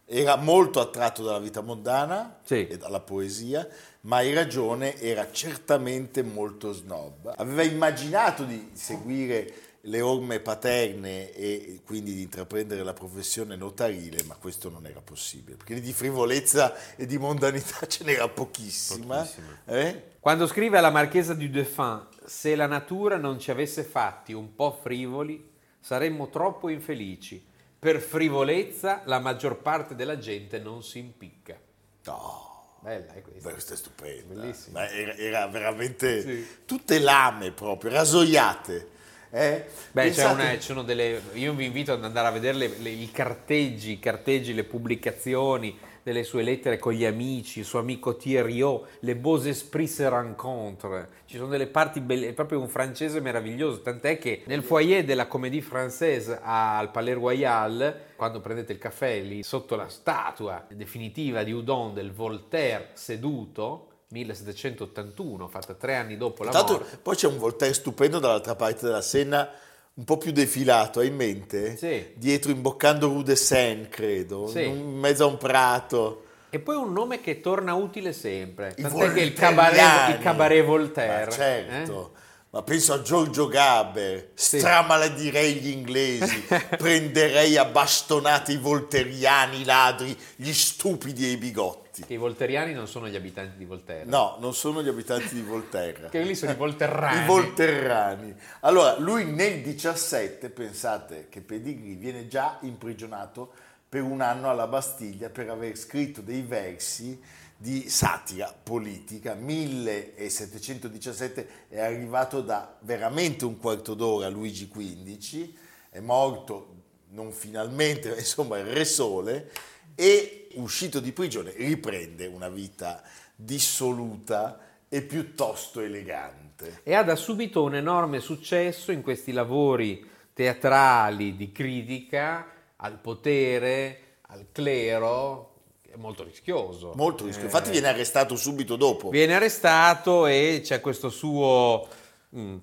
era 0.06 0.36
molto 0.36 0.80
attratto 0.80 1.24
dalla 1.24 1.40
vita 1.40 1.62
mondana 1.62 2.40
sì. 2.44 2.68
e 2.68 2.78
dalla 2.78 3.00
poesia, 3.00 3.68
ma 4.02 4.18
hai 4.18 4.34
ragione, 4.34 5.00
era 5.00 5.32
certamente 5.32 6.22
molto 6.22 6.72
snob. 6.72 7.34
Aveva 7.38 7.64
immaginato 7.64 8.44
di 8.44 8.70
seguire 8.74 9.54
le 9.86 10.02
orme 10.02 10.40
paterne 10.40 11.32
e 11.32 11.82
quindi 11.86 12.14
di 12.14 12.24
intraprendere 12.24 12.84
la 12.84 12.94
professione 12.94 13.56
notarile, 13.56 14.24
ma 14.24 14.36
questo 14.36 14.70
non 14.70 14.86
era 14.86 15.02
possibile, 15.02 15.58
perché 15.58 15.80
di 15.80 15.94
frivolezza 15.94 16.96
e 16.96 17.06
di 17.06 17.18
mondanità 17.18 17.86
ce 17.88 18.04
n'era 18.04 18.28
pochissima. 18.28 19.28
Eh? 19.66 20.14
Quando 20.20 20.48
scrive 20.48 20.78
alla 20.78 20.90
marchesa 20.90 21.34
di 21.34 21.50
Dauphin, 21.50 22.08
se 22.26 22.56
la 22.56 22.68
natura 22.68 23.18
non 23.18 23.40
ci 23.40 23.52
avesse 23.52 23.84
fatti 23.84 24.34
un 24.34 24.56
po' 24.56 24.72
frivoli, 24.82 25.52
saremmo 25.80 26.30
troppo 26.30 26.70
infelici. 26.70 27.54
Per 27.78 28.00
frivolezza 28.00 29.02
la 29.06 29.20
maggior 29.20 29.58
parte 29.58 29.96
della 29.96 30.18
gente 30.18 30.60
non 30.60 30.84
si 30.84 31.00
impicca. 31.00 31.58
No. 32.06 32.80
Bella 32.82 33.14
è 33.14 33.22
questa. 33.22 33.50
Questa 33.50 33.74
è 33.74 33.78
stupenda. 33.78 34.42
Bellissima. 34.42 34.90
Era, 34.90 35.16
era, 35.16 35.48
veramente 35.48 36.22
sì. 36.22 36.48
tutte 36.66 37.00
lame 37.00 37.52
proprio, 37.52 37.92
rasoiate. 37.92 38.90
Eh? 39.32 39.66
Beh, 39.92 40.04
Pensate... 40.04 40.58
c'è 40.58 40.72
una, 40.72 40.84
delle, 40.84 41.22
io 41.34 41.54
vi 41.54 41.66
invito 41.66 41.94
ad 41.94 42.04
andare 42.04 42.28
a 42.28 42.32
vedere 42.32 42.58
le, 42.58 42.78
le, 42.78 42.90
i 42.90 43.12
carteggi, 43.12 43.94
i 43.94 44.00
carteggi, 44.00 44.54
le 44.54 44.64
pubblicazioni 44.64 45.78
delle 46.06 46.24
sue 46.24 46.44
lettere 46.44 46.78
con 46.78 46.94
gli 46.94 47.04
amici, 47.04 47.58
il 47.58 47.66
suo 47.66 47.80
amico 47.80 48.16
Thierryot, 48.16 49.00
le 49.00 49.16
beaux 49.16 49.44
esprits 49.44 49.92
se 49.92 50.08
rencontre. 50.08 51.10
Ci 51.26 51.36
sono 51.38 51.50
delle 51.50 51.66
parti 51.66 52.00
belle, 52.00 52.28
è 52.28 52.34
proprio 52.34 52.60
un 52.60 52.68
francese 52.68 53.20
meraviglioso, 53.22 53.82
tant'è 53.82 54.20
che 54.20 54.44
nel 54.46 54.62
foyer 54.62 55.04
della 55.04 55.26
Comédie 55.26 55.64
Française 55.64 56.38
al 56.44 56.92
Palais 56.92 57.16
Royal, 57.16 58.02
quando 58.16 58.40
prendete 58.40 58.72
il 58.72 58.78
caffè 58.78 59.20
lì 59.20 59.42
sotto 59.42 59.76
la 59.76 59.88
statua 59.88 60.68
definitiva 60.70 61.42
di 61.42 61.52
Udon 61.52 61.96
del 61.96 62.12
Voltaire 62.12 62.90
seduto, 62.94 63.88
1781, 64.10 65.48
fatta 65.48 65.74
tre 65.74 65.96
anni 65.96 66.18
dopo 66.18 66.44
la 66.44 66.52
Tanto, 66.52 66.74
morte. 66.74 66.98
Poi 66.98 67.16
c'è 67.16 67.26
un 67.26 67.40
Voltaire 67.40 67.74
stupendo 67.74 68.20
dall'altra 68.20 68.54
parte 68.54 68.86
della 68.86 69.02
Senna, 69.02 69.50
un 69.98 70.04
po' 70.04 70.18
più 70.18 70.32
defilato, 70.32 71.00
hai 71.00 71.08
in 71.08 71.16
mente? 71.16 71.78
Sì. 71.78 72.14
Dietro 72.16 72.52
imboccando 72.52 73.08
Rue 73.08 73.24
de 73.24 73.36
Seine, 73.36 73.88
credo, 73.88 74.48
sì. 74.48 74.64
in 74.64 74.98
mezzo 74.98 75.24
a 75.24 75.28
un 75.28 75.38
prato. 75.38 76.24
E 76.50 76.60
poi 76.60 76.76
un 76.76 76.92
nome 76.92 77.22
che 77.22 77.40
torna 77.40 77.74
utile 77.74 78.14
sempre, 78.14 78.74
I 78.78 78.82
tant'è 78.82 79.14
che 79.14 79.22
il 79.22 79.34
cabaret, 79.34 80.16
il 80.16 80.20
cabaret 80.20 80.64
Voltaire. 80.64 81.26
Ma 81.26 81.32
certo. 81.32 82.12
Eh? 82.14 82.24
ma 82.56 82.64
penso 82.64 82.94
a 82.94 83.02
Giorgio 83.02 83.48
Gaber, 83.48 84.30
sì. 84.34 84.60
stramaledirei 84.60 85.56
gli 85.56 85.68
inglesi, 85.72 86.46
prenderei 86.78 87.58
a 87.58 87.66
bastonate 87.66 88.54
i 88.54 88.58
volteriani, 88.58 89.60
i 89.60 89.66
ladri, 89.66 90.18
gli 90.38 90.54
stupidi 90.54 91.26
e 91.26 91.32
i 91.32 91.38
bigotti. 91.38 91.85
Che 92.04 92.14
i 92.14 92.18
volteriani 92.18 92.74
non 92.74 92.88
sono 92.88 93.08
gli 93.08 93.16
abitanti 93.16 93.58
di 93.58 93.66
Volterra. 93.66 94.06
No, 94.06 94.38
non 94.40 94.54
sono 94.54 94.84
gli 94.84 94.88
abitanti 94.88 95.34
di 95.36 95.42
Volterra. 95.42 96.10
che 96.10 96.22
lì 96.22 96.36
sono 96.36 96.52
i 96.52 96.56
volterrani. 96.56 97.24
I 97.24 97.26
volterrani. 97.26 98.36
Allora, 98.62 98.98
lui 99.00 99.26
nel 99.26 99.62
17, 99.62 100.50
pensate 100.50 101.28
che 101.30 101.42
Pedigree 101.42 101.96
viene 101.96 102.28
già 102.28 102.58
imprigionato 102.62 103.52
per 103.88 104.02
un 104.02 104.22
anno 104.22 104.50
alla 104.50 104.66
Bastiglia 104.68 105.30
per 105.30 105.50
aver 105.50 105.78
scritto 105.78 106.22
dei 106.22 106.42
versi 106.42 107.22
di 107.58 107.90
satira 107.90 108.54
politica, 108.62 109.34
1717 109.34 111.48
è 111.70 111.80
arrivato 111.80 112.42
da 112.42 112.76
veramente 112.82 113.46
un 113.46 113.58
quarto 113.58 113.94
d'ora 113.94 114.28
Luigi 114.28 114.68
XV, 114.68 115.54
è 115.90 116.02
morto 116.02 116.74
non 117.12 117.32
finalmente, 117.32 118.10
ma 118.10 118.18
insomma 118.18 118.58
il 118.58 118.66
Re 118.66 118.84
Sole, 118.84 119.50
e 119.96 120.45
uscito 120.56 121.00
di 121.00 121.12
prigione 121.12 121.54
riprende 121.56 122.26
una 122.26 122.50
vita 122.50 123.02
dissoluta 123.36 124.60
e 124.88 125.02
piuttosto 125.02 125.82
elegante. 125.82 126.82
E 126.84 126.94
ha 126.94 127.04
da 127.04 127.16
subito 127.16 127.64
un 127.64 127.76
enorme 127.76 128.20
successo 128.20 128.92
in 128.92 129.02
questi 129.02 129.32
lavori 129.32 130.06
teatrali 130.34 131.36
di 131.36 131.52
critica 131.52 132.48
al 132.78 133.00
potere, 133.00 134.18
al 134.28 134.48
clero, 134.52 135.54
è 135.90 135.98
molto 135.98 136.24
rischioso. 136.24 136.92
Molto 136.96 137.26
rischioso. 137.26 137.48
Infatti 137.48 137.72
viene 137.72 137.88
arrestato 137.88 138.36
subito 138.36 138.76
dopo. 138.76 139.10
Viene 139.10 139.36
arrestato 139.36 140.28
e 140.28 140.62
c'è 140.64 140.82
questo 140.82 141.10
suo 141.10 141.88
mh, 142.30 142.42
mm, 142.42 142.58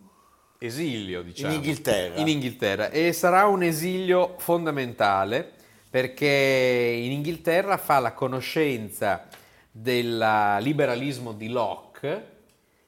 esilio, 0.58 1.22
diciamo. 1.22 1.52
In 1.52 1.58
Inghilterra. 1.58 2.20
In 2.20 2.28
Inghilterra. 2.28 2.90
E 2.90 3.12
sarà 3.12 3.46
un 3.46 3.62
esilio 3.62 4.34
fondamentale 4.38 5.60
perché 5.92 6.26
in 6.26 7.12
Inghilterra 7.12 7.76
fa 7.76 7.98
la 7.98 8.14
conoscenza 8.14 9.28
del 9.70 10.56
liberalismo 10.60 11.34
di 11.34 11.48
Locke 11.48 12.26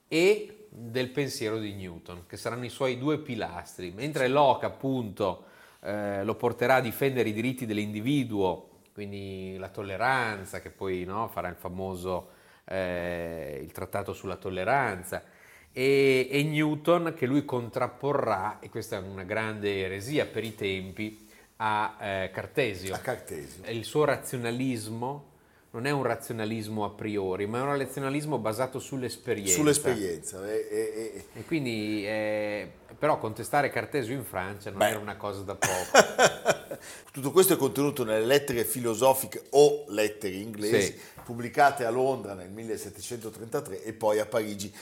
e 0.09 0.69
del 0.71 1.11
pensiero 1.11 1.59
di 1.59 1.75
Newton, 1.75 2.25
che 2.27 2.39
saranno 2.39 2.65
i 2.65 2.71
suoi 2.71 2.97
due 2.97 3.19
pilastri. 3.19 3.91
Mentre 3.91 4.29
Locke, 4.29 4.65
appunto, 4.65 5.45
eh, 5.83 6.25
lo 6.25 6.35
porterà 6.35 6.77
a 6.77 6.81
difendere 6.81 7.29
i 7.29 7.35
diritti 7.35 7.67
dell'individuo 7.67 8.71
quindi 8.95 9.57
la 9.59 9.69
tolleranza, 9.69 10.61
che 10.61 10.71
poi 10.71 11.05
no, 11.05 11.27
farà 11.27 11.49
il 11.49 11.57
famoso 11.57 12.31
eh, 12.65 13.59
il 13.61 13.73
trattato 13.73 14.13
sulla 14.13 14.37
tolleranza, 14.37 15.25
e, 15.73 16.29
e, 16.31 16.43
Newton 16.45 17.13
che 17.17 17.27
lui 17.27 17.45
contrapporrà, 17.45 18.61
e 18.61 18.71
questa 18.71 18.97
è 18.97 19.01
una 19.01 19.25
grande 19.25 19.81
eresia 19.81 20.27
per 20.27 20.45
i 20.45 20.55
tempi, 20.55 21.24
a 21.67 21.97
eh, 21.99 22.31
Cartesio. 22.31 22.95
A 22.95 22.99
Cartesio. 22.99 23.63
Il 23.71 23.85
suo 23.85 24.05
razionalismo 24.05 25.33
non 25.71 25.87
è 25.87 25.91
un 25.91 26.03
razionalismo 26.03 26.85
a 26.85 26.91
priori, 26.91 27.47
ma 27.47 27.59
è 27.59 27.63
un 27.63 27.77
razionalismo 27.77 28.39
basato 28.39 28.79
sull'esperienza. 28.79 29.55
Sull'esperienza. 29.55 30.49
E, 30.49 30.69
e, 30.71 31.25
e 31.33 31.45
quindi, 31.45 32.07
eh, 32.07 32.71
però, 32.97 33.19
contestare 33.19 33.71
Cartesio 33.71 34.15
in 34.15 34.25
Francia 34.25 34.71
non 34.71 34.79
Beh. 34.81 34.89
era 34.89 34.99
una 34.99 35.17
cosa 35.17 35.41
da 35.41 35.57
poco. 35.57 36.79
Tutto 37.11 37.33
questo 37.33 37.55
è 37.55 37.57
contenuto 37.57 38.05
nelle 38.05 38.27
lettere 38.27 38.65
filosofiche 38.65 39.47
o 39.51 39.87
lettere 39.89 40.37
inglesi, 40.37 40.93
sì. 40.93 41.01
pubblicate 41.25 41.85
a 41.85 41.91
Londra 41.91 42.35
nel 42.35 42.51
1733 42.51 43.83
e 43.83 43.93
poi 43.95 44.21
a 44.21 44.27
Parigi 44.27 44.73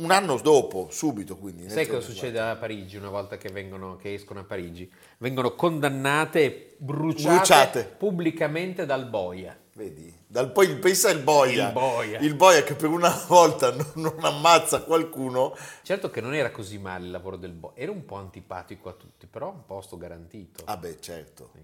un 0.00 0.10
anno 0.10 0.36
dopo, 0.38 0.88
subito 0.90 1.36
quindi. 1.36 1.68
Sai 1.68 1.86
cosa 1.86 2.00
succede 2.00 2.40
a 2.40 2.56
Parigi 2.56 2.96
una 2.96 3.10
volta 3.10 3.36
che, 3.36 3.50
vengono, 3.50 3.96
che 3.96 4.14
escono 4.14 4.40
a 4.40 4.44
Parigi? 4.44 4.90
Vengono 5.18 5.54
condannate 5.54 6.44
e 6.44 6.74
bruciate, 6.78 7.36
bruciate. 7.36 7.84
pubblicamente 7.96 8.86
dal 8.86 9.06
boia. 9.06 9.56
Vedi? 9.74 10.12
Dal, 10.26 10.50
poi 10.52 10.76
pensa 10.76 11.10
il 11.10 11.20
boia. 11.20 11.68
il 11.68 11.72
boia. 11.72 12.18
Il 12.18 12.34
boia 12.34 12.62
che 12.62 12.74
per 12.74 12.88
una 12.88 13.10
volta 13.28 13.72
non, 13.72 13.90
non, 13.94 14.16
ammazza 14.20 14.82
qualcuno. 14.82 15.56
Certo 15.82 16.10
che 16.10 16.20
non 16.20 16.34
era 16.34 16.50
così 16.50 16.78
male 16.78 17.04
il 17.04 17.10
lavoro 17.10 17.36
del 17.36 17.52
boia, 17.52 17.76
era 17.76 17.92
un 17.92 18.04
po' 18.04 18.16
antipatico 18.16 18.88
a 18.88 18.92
tutti, 18.92 19.26
però 19.26 19.50
un 19.50 19.64
posto 19.66 19.96
garantito. 19.96 20.64
Ah 20.64 20.76
beh, 20.76 21.00
certo. 21.00 21.50
Sì. 21.54 21.60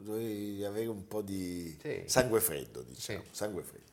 Dovevi 0.00 0.64
avere 0.64 0.86
un 0.86 1.08
po' 1.08 1.22
di 1.22 1.76
sì. 1.82 2.04
sangue 2.06 2.40
freddo, 2.40 2.82
diciamo, 2.82 3.22
sì. 3.24 3.28
sangue 3.32 3.62
freddo. 3.62 3.86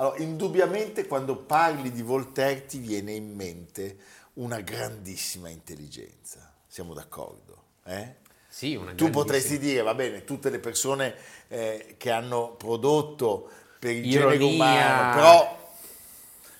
Allora, 0.00 0.16
indubbiamente 0.16 1.06
quando 1.06 1.36
parli 1.36 1.92
di 1.92 2.00
Voltaire 2.00 2.64
ti 2.64 2.78
viene 2.78 3.12
in 3.12 3.34
mente 3.34 3.98
una 4.34 4.60
grandissima 4.60 5.50
intelligenza. 5.50 6.54
Siamo 6.66 6.94
d'accordo? 6.94 7.64
Eh? 7.84 8.14
Sì, 8.48 8.74
una 8.76 8.94
tu 8.94 9.10
potresti 9.10 9.58
dire, 9.58 9.82
va 9.82 9.94
bene, 9.94 10.24
tutte 10.24 10.48
le 10.48 10.58
persone 10.58 11.14
eh, 11.48 11.96
che 11.98 12.10
hanno 12.10 12.54
prodotto 12.56 13.50
per 13.78 13.90
il 13.90 14.06
Ironia. 14.06 14.38
genere 14.38 14.54
umano, 14.54 15.14
però 15.14 15.72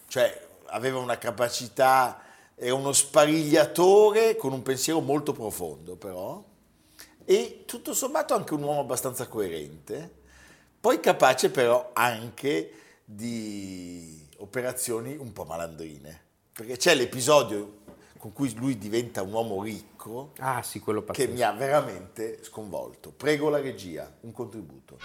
cioè, 0.09 0.49
aveva 0.67 0.99
una 0.99 1.17
capacità, 1.17 2.23
era 2.55 2.75
uno 2.75 2.93
sparigliatore 2.93 4.37
con 4.37 4.53
un 4.53 4.61
pensiero 4.61 5.01
molto 5.01 5.33
profondo 5.33 5.97
però, 5.97 6.45
e 7.25 7.63
tutto 7.65 7.95
sommato 7.95 8.35
anche 8.35 8.53
un 8.53 8.65
uomo 8.65 8.81
abbastanza 8.81 9.27
coerente, 9.29 10.19
poi 10.79 11.01
capace 11.01 11.49
però 11.51 11.93
anche 11.95 12.75
di 13.13 14.29
operazioni 14.37 15.17
un 15.17 15.33
po' 15.33 15.45
malandrine, 15.45 16.21
perché 16.53 16.77
c'è 16.77 16.95
l'episodio 16.95 17.79
con 18.19 18.33
cui 18.33 18.55
lui 18.55 18.79
diventa 18.79 19.23
un 19.23 19.33
uomo 19.33 19.63
ricco, 19.63 20.33
ah, 20.39 20.63
sì, 20.63 20.83
che 21.11 21.27
mi 21.27 21.41
ha 21.41 21.53
veramente 21.53 22.45
sconvolto. 22.45 23.11
Prego 23.11 23.49
la 23.49 23.61
regia, 23.61 24.15
un 24.21 24.33
contributo. 24.33 24.99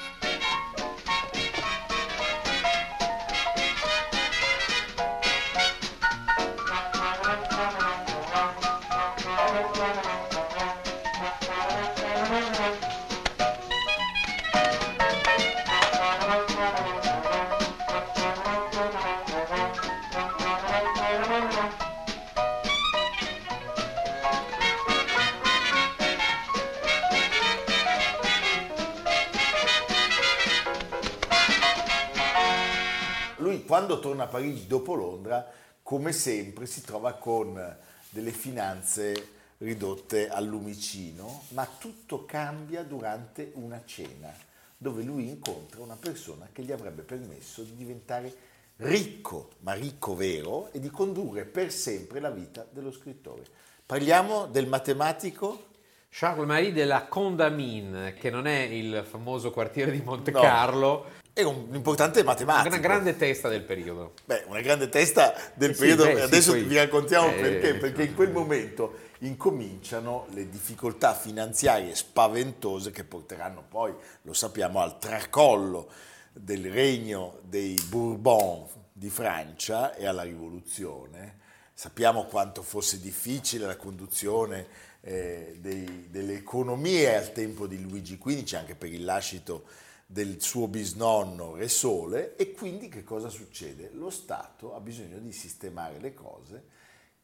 A 34.25 34.27
Parigi 34.27 34.67
dopo 34.67 34.95
Londra, 34.95 35.47
come 35.81 36.11
sempre, 36.11 36.65
si 36.65 36.81
trova 36.81 37.13
con 37.13 37.77
delle 38.09 38.31
finanze 38.31 39.33
ridotte 39.59 40.29
al 40.29 40.45
lumicino, 40.45 41.43
ma 41.49 41.65
tutto 41.65 42.25
cambia 42.25 42.83
durante 42.83 43.51
una 43.55 43.81
cena, 43.85 44.33
dove 44.77 45.03
lui 45.03 45.29
incontra 45.29 45.81
una 45.81 45.95
persona 45.95 46.49
che 46.51 46.63
gli 46.63 46.71
avrebbe 46.71 47.03
permesso 47.03 47.61
di 47.61 47.75
diventare 47.75 48.35
ricco, 48.77 49.51
ma 49.59 49.73
ricco 49.73 50.15
vero, 50.15 50.71
e 50.71 50.79
di 50.79 50.89
condurre 50.89 51.45
per 51.45 51.71
sempre 51.71 52.19
la 52.19 52.31
vita 52.31 52.67
dello 52.69 52.91
scrittore. 52.91 53.43
Parliamo 53.85 54.47
del 54.47 54.67
matematico 54.67 55.73
Charles-Marie 56.17 56.71
de 56.71 56.85
la 56.85 57.07
Condamine, 57.07 58.13
che 58.13 58.29
non 58.29 58.47
è 58.47 58.59
il 58.61 59.05
famoso 59.05 59.51
quartiere 59.51 59.91
di 59.91 60.01
Monte 60.01 60.31
Carlo. 60.31 60.87
No. 60.87 61.05
È 61.33 61.43
un 61.43 61.67
importante 61.73 62.23
matematico. 62.23 62.69
Una 62.69 62.77
grande 62.77 63.17
testa 63.17 63.49
del 63.49 63.63
periodo. 63.63 64.13
Beh, 64.23 64.45
una 64.47 64.61
grande 64.61 64.87
testa 64.87 65.33
del 65.55 65.71
eh 65.71 65.73
periodo. 65.73 66.05
Beh, 66.05 66.21
Adesso 66.21 66.53
sì, 66.53 66.61
vi 66.61 66.77
raccontiamo 66.77 67.27
eh, 67.27 67.33
perché. 67.33 67.73
Perché 67.73 68.03
in 68.03 68.15
quel 68.15 68.31
momento 68.31 68.93
incominciano 69.19 70.27
le 70.29 70.47
difficoltà 70.47 71.13
finanziarie 71.13 71.93
spaventose 71.93 72.91
che 72.91 73.03
porteranno 73.03 73.65
poi, 73.67 73.93
lo 74.21 74.31
sappiamo, 74.31 74.79
al 74.79 74.97
tracollo 74.97 75.89
del 76.31 76.71
regno 76.71 77.39
dei 77.41 77.75
Bourbon 77.89 78.65
di 78.93 79.09
Francia 79.09 79.93
e 79.93 80.07
alla 80.07 80.23
rivoluzione. 80.23 81.39
Sappiamo 81.73 82.23
quanto 82.23 82.61
fosse 82.61 83.01
difficile 83.01 83.65
la 83.65 83.75
conduzione 83.75 84.93
eh, 85.07 85.55
dei, 85.59 86.07
delle 86.09 86.33
economie 86.33 87.15
al 87.15 87.31
tempo 87.31 87.67
di 87.67 87.79
Luigi 87.79 88.17
XV, 88.17 88.55
anche 88.55 88.75
per 88.75 88.91
il 88.91 89.03
lascito 89.03 89.65
del 90.07 90.41
suo 90.41 90.67
bisnonno 90.67 91.55
Re 91.55 91.67
Sole 91.67 92.35
e 92.35 92.51
quindi 92.51 92.89
che 92.89 93.03
cosa 93.03 93.29
succede? 93.29 93.91
Lo 93.93 94.09
Stato 94.09 94.75
ha 94.75 94.79
bisogno 94.79 95.19
di 95.19 95.31
sistemare 95.31 95.99
le 95.99 96.13
cose 96.13 96.63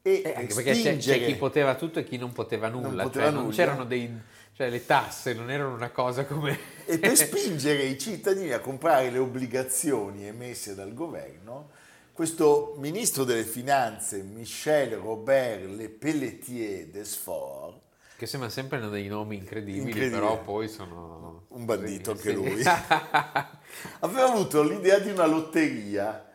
e 0.03 0.21
eh, 0.23 0.33
anche 0.35 0.53
perché 0.53 0.73
c'è, 0.73 0.97
c'è, 0.97 1.25
chi 1.25 1.35
poteva 1.35 1.75
tutto 1.75 1.99
e 1.99 2.03
chi 2.03 2.17
non 2.17 2.31
poteva 2.31 2.67
nulla, 2.69 2.87
non, 2.87 3.03
poteva 3.03 3.25
cioè, 3.25 3.31
nulla. 3.31 3.43
non 3.43 3.51
c'erano 3.51 3.85
dei 3.85 4.11
cioè 4.53 4.69
le 4.69 4.85
tasse 4.85 5.33
non 5.33 5.51
erano 5.51 5.75
una 5.75 5.91
cosa 5.91 6.25
come 6.25 6.57
e 6.85 6.97
per 6.97 7.15
spingere 7.17 7.83
i 7.83 7.99
cittadini 7.99 8.51
a 8.51 8.59
comprare 8.59 9.11
le 9.11 9.19
obbligazioni 9.19 10.25
emesse 10.25 10.73
dal 10.73 10.93
governo 10.93 11.69
questo 12.13 12.75
ministro 12.77 13.23
delle 13.23 13.43
finanze 13.43 14.21
Michel 14.21 14.95
Robert 14.97 15.65
Le 15.65 15.89
Pelletier 15.89 16.87
Desfort 16.87 17.79
che 18.21 18.27
sembra 18.27 18.49
sempre 18.49 18.87
dei 18.89 19.07
nomi 19.07 19.37
incredibili, 19.37 19.85
incredibile. 19.85 20.19
però 20.19 20.43
poi 20.43 20.67
sono... 20.67 21.45
Un 21.47 21.65
bandito 21.65 22.11
anche 22.11 22.31
lui. 22.31 22.61
Aveva 24.01 24.31
avuto 24.31 24.61
l'idea 24.61 24.99
di 24.99 25.09
una 25.09 25.25
lotteria 25.25 26.31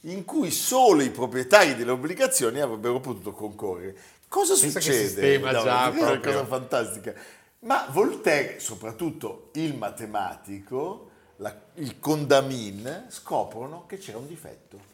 in 0.00 0.24
cui 0.24 0.50
solo 0.50 1.02
i 1.02 1.10
proprietari 1.10 1.76
delle 1.76 1.92
obbligazioni 1.92 2.58
avrebbero 2.58 2.98
potuto 2.98 3.30
concorrere. 3.30 3.96
Cosa 4.26 4.58
Pensa 4.58 4.80
succede? 4.80 4.98
Che 4.98 5.06
sistema 5.06 5.52
no, 5.52 5.62
già, 5.62 5.94
è 5.94 6.00
una 6.00 6.18
cosa 6.18 6.46
fantastica. 6.46 7.14
Ma 7.60 7.86
Voltaire, 7.92 8.58
soprattutto 8.58 9.50
il 9.52 9.76
matematico, 9.76 11.10
la, 11.36 11.56
il 11.74 12.00
Condamin, 12.00 13.06
scoprono 13.08 13.86
che 13.86 13.98
c'era 13.98 14.18
un 14.18 14.26
difetto. 14.26 14.89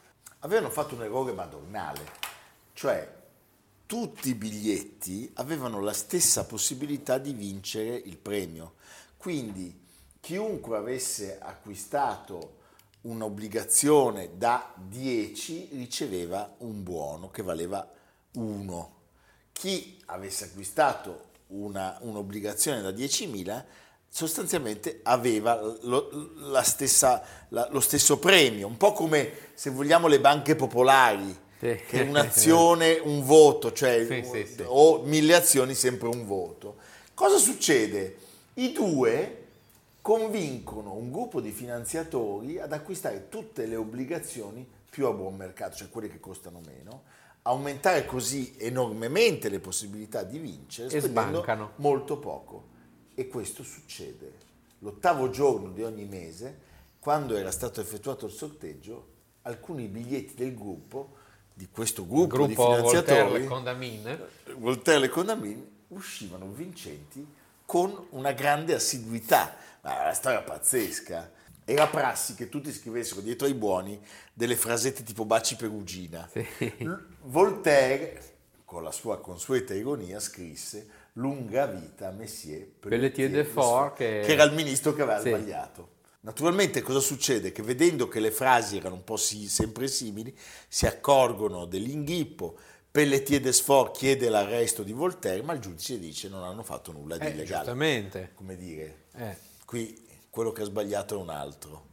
Avevano 0.47 0.71
fatto 0.71 0.95
un 0.95 1.03
errore 1.03 1.33
madornale, 1.33 2.09
cioè 2.73 3.12
tutti 3.85 4.29
i 4.29 4.35
biglietti 4.37 5.29
avevano 5.35 5.81
la 5.81 5.93
stessa 5.93 6.47
possibilità 6.47 7.19
di 7.19 7.33
vincere 7.33 7.97
il 7.97 8.17
premio. 8.17 8.75
Quindi 9.17 9.76
chiunque 10.21 10.76
avesse 10.76 11.41
acquistato 11.41 12.59
un'obbligazione 13.00 14.38
da 14.38 14.73
10 14.76 15.71
riceveva 15.73 16.55
un 16.59 16.85
buono 16.85 17.29
che 17.29 17.43
valeva 17.43 17.85
1. 18.35 18.95
Chi 19.50 20.00
avesse 20.07 20.45
acquistato 20.45 21.31
una, 21.49 21.99
un'obbligazione 22.03 22.83
da 22.83 22.91
10.000 22.91 23.65
sostanzialmente 24.16 25.00
aveva 25.02 25.61
lo, 25.82 26.08
stessa, 26.62 27.23
la, 27.50 27.68
lo 27.70 27.80
stesso 27.80 28.18
premio, 28.18 28.66
un 28.66 28.78
po' 28.78 28.94
come 28.94 29.30
se 29.52 29.68
vogliamo 29.68 30.06
le 30.06 30.20
banche 30.20 30.56
popolari 30.56 31.37
sì. 31.58 31.78
che 31.87 32.00
un'azione, 32.00 32.98
un 32.98 33.22
voto, 33.22 33.74
cioè 33.74 34.07
sì, 34.07 34.46
sì, 34.46 34.62
o 34.64 35.02
mille 35.02 35.35
azioni 35.35 35.74
sempre 35.74 36.09
un 36.09 36.24
voto. 36.24 36.76
Cosa 37.12 37.37
succede? 37.37 38.16
I 38.55 38.72
due 38.72 39.44
convincono 40.00 40.94
un 40.94 41.12
gruppo 41.12 41.42
di 41.42 41.50
finanziatori 41.50 42.59
ad 42.59 42.72
acquistare 42.72 43.29
tutte 43.29 43.66
le 43.66 43.76
obbligazioni 43.76 44.66
più 44.88 45.05
a 45.09 45.12
buon 45.12 45.37
mercato, 45.37 45.76
cioè 45.76 45.90
quelle 45.90 46.09
che 46.09 46.20
costano 46.20 46.62
meno, 46.64 47.02
aumentare 47.42 48.07
così 48.07 48.55
enormemente 48.57 49.50
le 49.50 49.59
possibilità 49.59 50.22
di 50.22 50.38
vincere, 50.38 50.88
e 50.88 51.00
sbancano 51.00 51.72
molto 51.76 52.16
poco. 52.16 52.74
E 53.18 53.29
questo 53.29 53.62
succede. 53.62 54.31
L'ottavo 54.81 55.31
giorno 55.31 55.70
di 55.70 55.83
ogni 55.83 56.05
mese, 56.05 56.61
quando 56.98 57.35
era 57.35 57.50
stato 57.50 57.81
effettuato 57.81 58.26
il 58.26 58.33
sorteggio, 58.33 59.14
alcuni 59.42 59.87
biglietti 59.87 60.35
del 60.35 60.55
gruppo 60.55 61.16
di 61.55 61.66
questo 61.70 62.07
gruppo, 62.07 62.26
gruppo 62.26 62.46
di 62.48 62.55
finanziatori, 62.55 63.46
Voltaire 64.59 65.07
e 65.07 65.09
Condamin, 65.09 65.66
uscivano 65.88 66.50
vincenti 66.50 67.26
con 67.64 68.09
una 68.11 68.33
grande 68.33 68.74
assiduità. 68.74 69.57
Ma 69.81 70.05
la 70.05 70.12
storia 70.12 70.42
pazzesca. 70.42 71.33
Era 71.64 71.87
prassi 71.87 72.35
che 72.35 72.50
tutti 72.50 72.70
scrivessero 72.70 73.22
dietro 73.22 73.46
ai 73.46 73.55
buoni 73.55 73.98
delle 74.35 74.57
frasette 74.57 75.02
tipo 75.02 75.24
baci 75.24 75.57
perugina. 75.57 76.29
Sì. 76.31 76.46
Voltaire, 77.22 78.37
con 78.66 78.83
la 78.83 78.92
sua 78.92 79.18
consueta 79.20 79.72
ironia, 79.72 80.20
scrisse 80.20 81.06
lunga 81.16 81.66
vita 81.66 82.11
Messier 82.11 82.66
Pelletier, 82.66 83.31
de 83.31 83.44
Fort, 83.44 83.96
che... 83.96 84.22
che... 84.24 84.33
era 84.33 84.44
il 84.44 84.52
ministro 84.52 84.92
che 84.92 85.02
aveva 85.02 85.20
sì. 85.20 85.29
sbagliato. 85.29 85.94
Naturalmente 86.20 86.83
cosa 86.83 86.98
succede? 86.98 87.52
Che 87.52 87.62
vedendo 87.62 88.09
che 88.09 88.18
le 88.18 88.33
frasi 88.33 88.79
erano 88.79 88.96
un 88.96 89.05
po' 89.05 89.16
sì, 89.16 89.48
sempre 89.48 89.87
simili, 89.87 90.37
si 90.66 90.87
accorgono 90.87 91.66
dell'inghippo, 91.66 92.59
Pelletier 92.90 93.40
Desfort 93.40 93.96
chiede 93.96 94.29
l'arresto 94.29 94.83
di 94.83 94.92
Voltaire, 94.92 95.42
ma 95.42 95.52
il 95.52 95.61
giudice 95.61 95.98
dice 95.98 96.29
non 96.29 96.42
hanno 96.42 96.62
fatto 96.62 96.92
nulla 96.92 97.16
di 97.16 97.26
eh, 97.26 97.31
illegale. 97.31 97.64
Giustamente. 97.64 98.31
Come 98.35 98.57
dire, 98.57 99.05
eh. 99.14 99.37
qui 99.64 100.05
quello 100.31 100.50
che 100.50 100.62
ha 100.62 100.64
sbagliato 100.64 101.14
è 101.14 101.18
un 101.18 101.31
altro. 101.31 101.85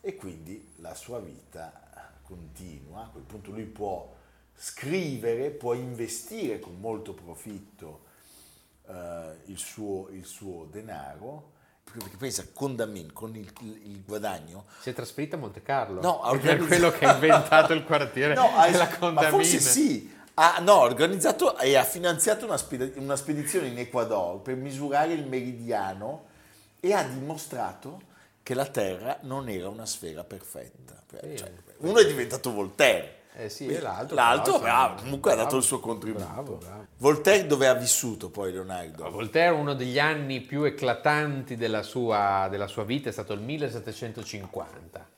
E 0.00 0.16
quindi 0.16 0.72
la 0.76 0.94
sua 0.94 1.18
vita 1.18 2.20
continua, 2.22 3.04
a 3.04 3.08
quel 3.08 3.24
punto 3.24 3.50
lui 3.50 3.64
può 3.64 4.14
scrivere, 4.56 5.50
può 5.50 5.74
investire 5.74 6.58
con 6.58 6.78
molto 6.78 7.12
profitto 7.12 8.03
eh, 8.88 9.36
il, 9.46 9.58
suo, 9.58 10.08
il 10.10 10.24
suo 10.24 10.66
denaro, 10.70 11.52
perché 11.84 12.16
pensa 12.16 12.46
Condamin 12.52 13.12
con 13.12 13.34
il, 13.36 13.50
il, 13.60 14.02
guadagno. 14.04 14.66
Si 14.80 14.90
è 14.90 14.92
trasferito 14.92 15.36
a 15.36 15.38
Monte 15.38 15.62
Carlo 15.62 16.00
no, 16.00 16.22
ha 16.22 16.30
organizzato... 16.30 16.66
quello 16.66 16.90
che 16.90 17.04
ha 17.04 17.14
inventato 17.14 17.72
il 17.72 17.84
quartiere 17.84 18.34
no, 18.34 18.50
della 18.70 18.88
Condamin 18.88 19.30
ma 19.30 19.36
forse 19.36 19.60
sì. 19.60 20.12
Ha, 20.34 20.58
no, 20.60 20.80
organizzato 20.80 21.56
e 21.58 21.76
ha 21.76 21.84
finanziato 21.84 22.44
una, 22.44 22.56
sped- 22.56 22.94
una 22.96 23.14
spedizione 23.14 23.68
in 23.68 23.78
Ecuador 23.78 24.40
per 24.40 24.56
misurare 24.56 25.12
il 25.12 25.24
meridiano 25.26 26.26
e 26.80 26.92
ha 26.92 27.04
dimostrato 27.04 28.12
che 28.42 28.54
la 28.54 28.66
Terra 28.66 29.18
non 29.22 29.48
era 29.48 29.68
una 29.68 29.86
sfera 29.86 30.24
perfetta. 30.24 31.02
Sì, 31.20 31.36
cioè, 31.36 31.52
uno 31.78 31.98
è 31.98 32.06
diventato 32.06 32.52
Voltaire 32.52 33.22
eh 33.36 33.48
sì, 33.48 33.66
e 33.66 33.80
l'altro, 33.80 34.14
l'altro 34.14 34.58
bravo, 34.60 35.02
comunque 35.02 35.32
bravo, 35.32 35.40
ha 35.40 35.44
dato 35.44 35.56
il 35.56 35.62
suo 35.64 35.80
contributo. 35.80 36.24
Bravo, 36.24 36.54
bravo. 36.56 36.86
Voltaire 36.98 37.46
dove 37.46 37.66
ha 37.66 37.74
vissuto 37.74 38.30
poi 38.30 38.52
Leonardo? 38.52 39.10
Voltaire 39.10 39.54
uno 39.54 39.74
degli 39.74 39.98
anni 39.98 40.40
più 40.40 40.62
eclatanti 40.62 41.56
della 41.56 41.82
sua, 41.82 42.46
della 42.48 42.68
sua 42.68 42.84
vita 42.84 43.08
è 43.08 43.12
stato 43.12 43.32
il 43.32 43.40
1750, 43.40 45.08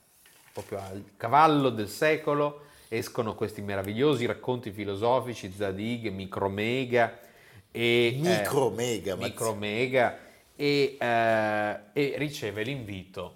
proprio 0.51 0.79
al 0.79 1.03
cavallo 1.15 1.69
del 1.69 1.89
secolo 1.89 2.61
escono 2.87 3.35
questi 3.35 3.61
meravigliosi 3.61 4.25
racconti 4.25 4.71
filosofici, 4.71 5.53
Zadig, 5.55 6.09
Micromega 6.09 7.19
e... 7.71 8.17
Micromega, 8.19 9.13
eh, 9.13 9.17
Micromega 9.17 10.17
e, 10.55 10.97
eh, 10.99 11.79
e 11.93 12.13
riceve 12.17 12.63
l'invito 12.63 13.35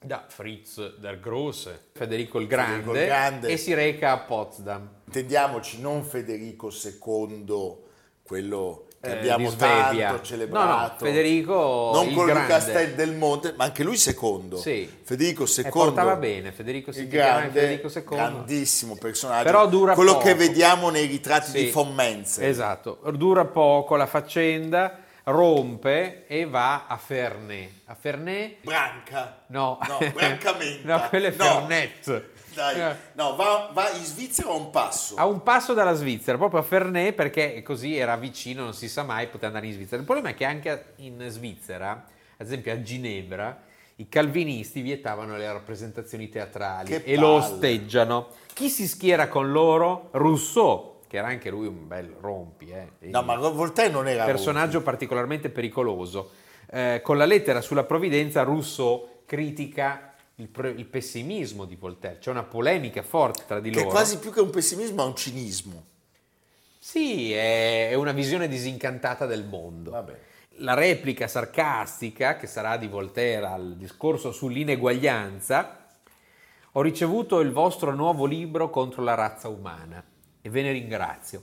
da 0.00 0.24
Fritz 0.28 0.96
der 0.98 1.18
Grosse, 1.18 1.88
Federico 1.92 2.38
il 2.38 2.46
Grande, 2.46 2.82
Federico 2.82 2.98
il 2.98 3.06
Grande, 3.06 3.48
e 3.48 3.56
si 3.56 3.74
reca 3.74 4.12
a 4.12 4.18
Potsdam. 4.18 4.88
Intendiamoci, 5.06 5.80
non 5.80 6.04
Federico 6.04 6.70
II, 6.70 7.76
quello 8.22 8.86
che 9.00 9.10
eh, 9.10 9.18
abbiamo 9.18 9.52
tanto 9.54 10.22
celebrato. 10.22 10.66
No, 10.66 10.80
no, 10.80 10.94
Federico 10.98 11.90
non 11.94 12.12
quello 12.12 12.32
di 12.32 12.46
Castel 12.46 12.94
del 12.94 13.14
Monte, 13.14 13.54
ma 13.56 13.64
anche 13.64 13.82
lui 13.82 13.96
secondo. 13.96 14.58
Sì. 14.58 14.88
Federico 15.02 15.44
II. 15.44 15.68
Portava 15.68 16.14
bene, 16.14 16.52
Federico 16.52 16.92
si 16.92 17.00
il 17.00 17.08
grande, 17.08 17.60
Federico 17.60 17.88
II. 17.88 18.04
Grandissimo 18.04 18.96
personaggio. 18.96 19.44
Però 19.44 19.66
dura 19.66 19.94
quello 19.94 20.12
poco. 20.12 20.24
che 20.24 20.34
vediamo 20.34 20.90
nei 20.90 21.06
ritratti 21.06 21.50
sì. 21.50 21.64
di 21.64 21.70
Fommenze. 21.70 22.46
Esatto, 22.46 23.00
dura 23.12 23.46
poco 23.46 23.96
la 23.96 24.06
faccenda 24.06 25.06
rompe 25.30 26.26
e 26.26 26.46
va 26.46 26.86
a 26.86 26.96
Ferney. 26.96 27.80
A 27.86 27.94
Ferney? 27.94 28.58
Branca. 28.62 29.42
No. 29.48 29.78
No, 29.86 29.98
Brancamenta. 30.12 30.86
no, 30.96 31.08
quello 31.08 31.26
è 31.26 31.32
Fernet. 31.32 32.30
Dai, 32.54 32.80
eh. 32.80 32.96
no, 33.12 33.36
va, 33.36 33.70
va, 33.72 33.90
in 33.90 34.04
Svizzera 34.04 34.48
a 34.48 34.54
un 34.54 34.70
passo. 34.70 35.14
A 35.16 35.26
un 35.26 35.42
passo 35.42 35.74
dalla 35.74 35.92
Svizzera, 35.92 36.36
proprio 36.36 36.60
a 36.60 36.64
Ferney, 36.64 37.12
perché 37.12 37.62
così 37.62 37.96
era 37.96 38.16
vicino, 38.16 38.64
non 38.64 38.74
si 38.74 38.88
sa 38.88 39.04
mai, 39.04 39.26
poteva 39.26 39.48
andare 39.48 39.66
in 39.66 39.72
Svizzera. 39.74 39.98
Il 40.00 40.04
problema 40.04 40.30
è 40.30 40.34
che 40.34 40.44
anche 40.44 40.94
in 40.96 41.24
Svizzera, 41.28 41.90
ad 42.36 42.46
esempio 42.46 42.72
a 42.72 42.82
Ginevra, 42.82 43.62
i 43.96 44.08
calvinisti 44.08 44.80
vietavano 44.80 45.36
le 45.36 45.52
rappresentazioni 45.52 46.28
teatrali 46.28 46.88
che 46.88 46.96
e 46.96 47.00
palle. 47.00 47.16
lo 47.16 47.28
osteggiano. 47.34 48.28
Chi 48.52 48.68
si 48.68 48.88
schiera 48.88 49.28
con 49.28 49.52
loro? 49.52 50.08
Rousseau, 50.12 50.97
che 51.08 51.16
era 51.16 51.28
anche 51.28 51.50
lui 51.50 51.66
un 51.66 51.88
bel 51.88 52.14
rompi. 52.20 52.68
Eh. 52.68 53.08
No, 53.08 53.22
ma 53.22 53.34
Voltaire 53.36 53.90
non 53.90 54.06
era 54.06 54.24
personaggio 54.24 54.74
rompi. 54.74 54.84
particolarmente 54.84 55.48
pericoloso. 55.48 56.30
Eh, 56.70 57.00
con 57.02 57.16
la 57.16 57.24
lettera 57.24 57.62
sulla 57.62 57.84
provvidenza 57.84 58.42
Rousseau 58.42 59.22
critica 59.24 60.14
il, 60.36 60.50
il, 60.76 60.84
pessimismo 60.84 61.64
di 61.64 61.76
Voltaire, 61.76 62.18
c'è 62.18 62.30
una 62.30 62.44
polemica 62.44 63.02
forte 63.02 63.44
tra 63.46 63.58
di 63.58 63.70
che 63.70 63.76
loro. 63.76 63.88
Che 63.88 63.94
quasi 63.94 64.18
più 64.18 64.30
che 64.30 64.40
un 64.40 64.50
pessimismo 64.50 65.02
è 65.02 65.06
un 65.06 65.16
cinismo. 65.16 65.84
Sì, 66.78 67.32
è, 67.32 67.88
è 67.88 67.94
una 67.94 68.12
visione 68.12 68.46
disincantata 68.46 69.24
del 69.24 69.44
mondo. 69.44 69.90
Vabbè. 69.92 70.26
La 70.60 70.74
replica 70.74 71.26
sarcastica, 71.26 72.36
che 72.36 72.46
sarà 72.46 72.76
di 72.76 72.86
Voltaire 72.86 73.46
al 73.46 73.76
discorso 73.76 74.30
sull'ineguaglianza, 74.30 75.86
ho 76.72 76.82
ricevuto 76.82 77.40
il 77.40 77.50
vostro 77.50 77.94
nuovo 77.94 78.26
libro 78.26 78.68
contro 78.68 79.02
la 79.02 79.14
razza 79.14 79.48
umana 79.48 80.04
e 80.40 80.50
ve 80.50 80.62
ne 80.62 80.72
ringrazio. 80.72 81.42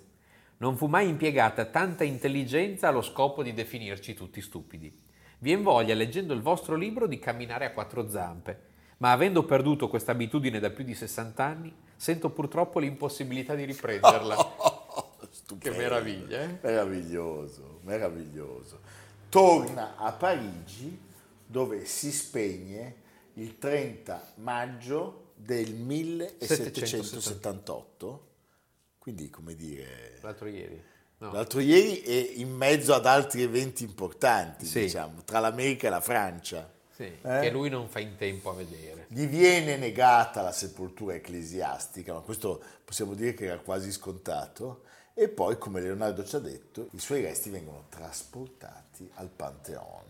Non 0.58 0.78
fu 0.78 0.88
mai 0.88 1.08
impiegata 1.08 1.66
tanta 1.66 2.04
intelligenza 2.04 2.88
allo 2.88 3.02
scopo 3.02 3.44
di 3.44 3.54
definirci 3.54 4.14
tutti 4.14 4.42
stupidi. 4.42 5.04
Vi 5.40 5.56
voglia, 5.56 5.94
leggendo 5.94 6.34
il 6.34 6.42
vostro 6.42 6.76
libro, 6.76 7.08
di 7.08 7.20
camminare 7.20 7.66
a 7.66 7.72
quattro 7.72 8.10
zampe 8.10 8.74
ma 8.98 9.12
avendo 9.12 9.44
perduto 9.44 9.90
questa 9.90 10.14
abitudine 10.14 10.60
da 10.60 10.70
più 10.70 10.84
di 10.84 10.94
60 10.94 11.44
anni, 11.44 11.76
sento 11.96 12.30
purtroppo 12.30 12.78
l'impossibilità 12.80 13.56
di 13.56 13.64
riprenderla. 13.66 14.38
che 15.60 15.72
meraviglia, 15.72 16.44
eh? 16.44 16.60
Meraviglioso, 16.62 17.80
meraviglioso. 17.84 18.80
Torna 19.30 19.96
a 19.98 20.12
Parigi 20.14 20.98
dove 21.46 21.84
si 21.86 22.12
spegne 22.12 23.04
il 23.34 23.58
30 23.58 24.34
maggio 24.36 25.32
del 25.36 25.74
1778, 25.74 28.28
quindi 29.06 29.30
come 29.30 29.54
dire... 29.54 30.18
L'altro 30.22 30.48
ieri. 30.48 30.84
No. 31.20 31.32
L'altro 31.32 31.60
ieri 31.60 32.02
e 32.02 32.18
in 32.38 32.52
mezzo 32.52 32.92
ad 32.96 33.06
altri 33.06 33.44
eventi 33.44 33.84
importanti, 33.84 34.66
sì. 34.66 34.80
diciamo, 34.80 35.24
tra 35.24 35.38
l'America 35.38 35.86
e 35.86 35.90
la 35.92 36.02
Francia. 36.02 36.68
Sì, 36.90 37.04
eh? 37.04 37.40
che 37.40 37.52
lui 37.52 37.70
non 37.70 37.88
fa 37.88 38.00
in 38.00 38.16
tempo 38.16 38.50
a 38.50 38.56
vedere. 38.56 39.06
Gli 39.10 39.28
viene 39.28 39.78
negata 39.78 40.42
la 40.42 40.52
sepoltura 40.52 41.14
ecclesiastica, 41.14 42.14
ma 42.14 42.22
questo 42.22 42.60
possiamo 42.84 43.14
dire 43.14 43.36
che 43.36 43.46
era 43.46 43.60
quasi 43.60 43.92
scontato. 43.92 44.86
E 45.14 45.30
poi, 45.30 45.60
come 45.60 45.82
Leonardo 45.82 46.26
ci 46.26 46.36
ha 46.36 46.40
detto, 46.40 46.88
i 46.94 47.00
suoi 47.00 47.22
resti 47.22 47.52
vengono 47.52 47.86
trasportati 47.90 49.08
al 49.18 49.30
Pantheon. 49.30 50.02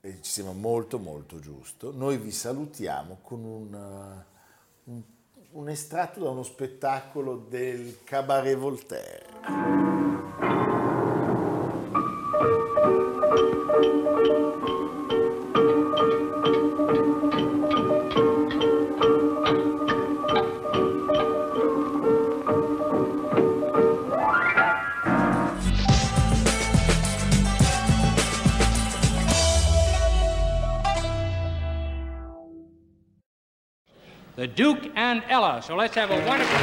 E 0.00 0.18
ci 0.22 0.30
sembra 0.32 0.54
molto 0.54 0.98
molto 0.98 1.38
giusto. 1.38 1.92
Noi 1.92 2.16
vi 2.16 2.32
salutiamo 2.32 3.18
con 3.22 3.44
un, 3.44 3.72
uh, 3.72 4.90
un, 4.90 5.02
un 5.52 5.68
estratto 5.68 6.20
da 6.20 6.30
uno 6.30 6.44
spettacolo 6.44 7.36
del 7.48 7.98
Cabaret 8.04 8.56
Voltaire. 8.56 9.26
Ella. 35.30 35.62
So 35.62 35.76
let's 35.76 35.94
have 35.94 36.10
a 36.10 36.16
wonderful. 36.26 36.58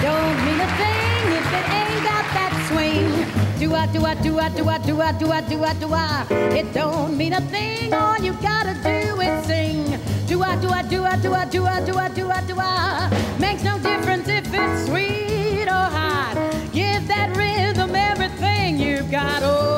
Don't 0.00 0.38
mean 0.46 0.60
a 0.62 0.70
thing 0.78 1.26
if 1.34 1.46
it 1.58 1.66
ain't 1.74 2.02
got 2.06 2.24
that 2.38 2.52
swing. 2.70 3.10
Do 3.58 3.74
I, 3.74 3.86
do 3.88 4.06
I, 4.06 4.14
do 4.14 4.38
I, 4.38 4.48
do 4.48 4.68
I, 4.68 4.78
do 4.78 5.00
I, 5.00 5.10
do 5.10 5.32
I, 5.32 5.40
do 5.40 5.64
I, 5.64 5.74
do 5.74 5.92
I. 5.92 6.26
It 6.54 6.72
don't 6.72 7.16
mean 7.18 7.32
a 7.32 7.40
thing. 7.40 7.92
All 7.92 8.16
you 8.16 8.34
gotta 8.34 8.74
do 8.74 9.20
is 9.20 9.46
sing. 9.46 9.98
Do 10.28 10.44
I, 10.44 10.54
do 10.54 10.68
I, 10.68 10.82
do 10.82 11.02
I, 11.02 11.16
do 11.16 11.34
I, 11.34 11.44
do 11.46 11.66
I, 11.66 11.80
do 11.84 11.98
I, 11.98 12.08
do 12.10 12.30
I, 12.30 12.40
do 12.46 12.54
I. 12.60 13.36
Makes 13.40 13.64
no 13.64 13.76
difference 13.80 14.28
if 14.28 14.46
it's 14.54 14.86
sweet 14.86 15.66
or 15.66 15.90
hot. 15.98 16.36
Give 16.72 17.04
that 17.08 17.36
rhythm 17.36 17.96
everything 17.96 18.78
you've 18.78 19.10
got. 19.10 19.42
Oh, 19.42 19.75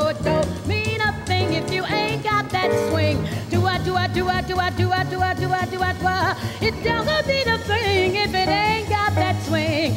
twat, 4.49 4.73
twat, 4.77 5.07
twat, 5.13 5.37
twat, 5.37 5.69
twat, 5.69 5.97
twat. 6.01 6.37
It 6.63 6.75
don't 6.83 7.05
gonna 7.05 7.23
be 7.27 7.45
the 7.45 7.59
thing 7.69 8.15
if 8.17 8.35
it 8.35 8.49
ain't 8.49 8.89
got 8.89 9.15
that 9.15 9.37
swing. 9.45 9.93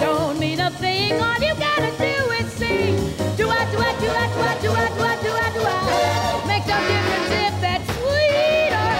Don't 0.00 0.40
need 0.40 0.58
a 0.58 0.70
thing, 0.70 1.20
all 1.20 1.38
you 1.38 1.54
gotta 1.54 1.92
do 2.00 2.14
is 2.40 2.52
sing. 2.54 2.96
Twat, 3.36 3.68
twat, 3.74 3.96
twat, 4.00 4.30
twat, 4.36 4.56
twat, 4.64 4.90
twat, 4.96 5.18
twat, 5.20 5.52
twat. 5.52 6.46
Make 6.46 6.66
no 6.66 6.78
difference 6.88 7.30
if 7.44 7.60
that's 7.60 7.88
sweet 7.98 8.72
or 8.72 8.92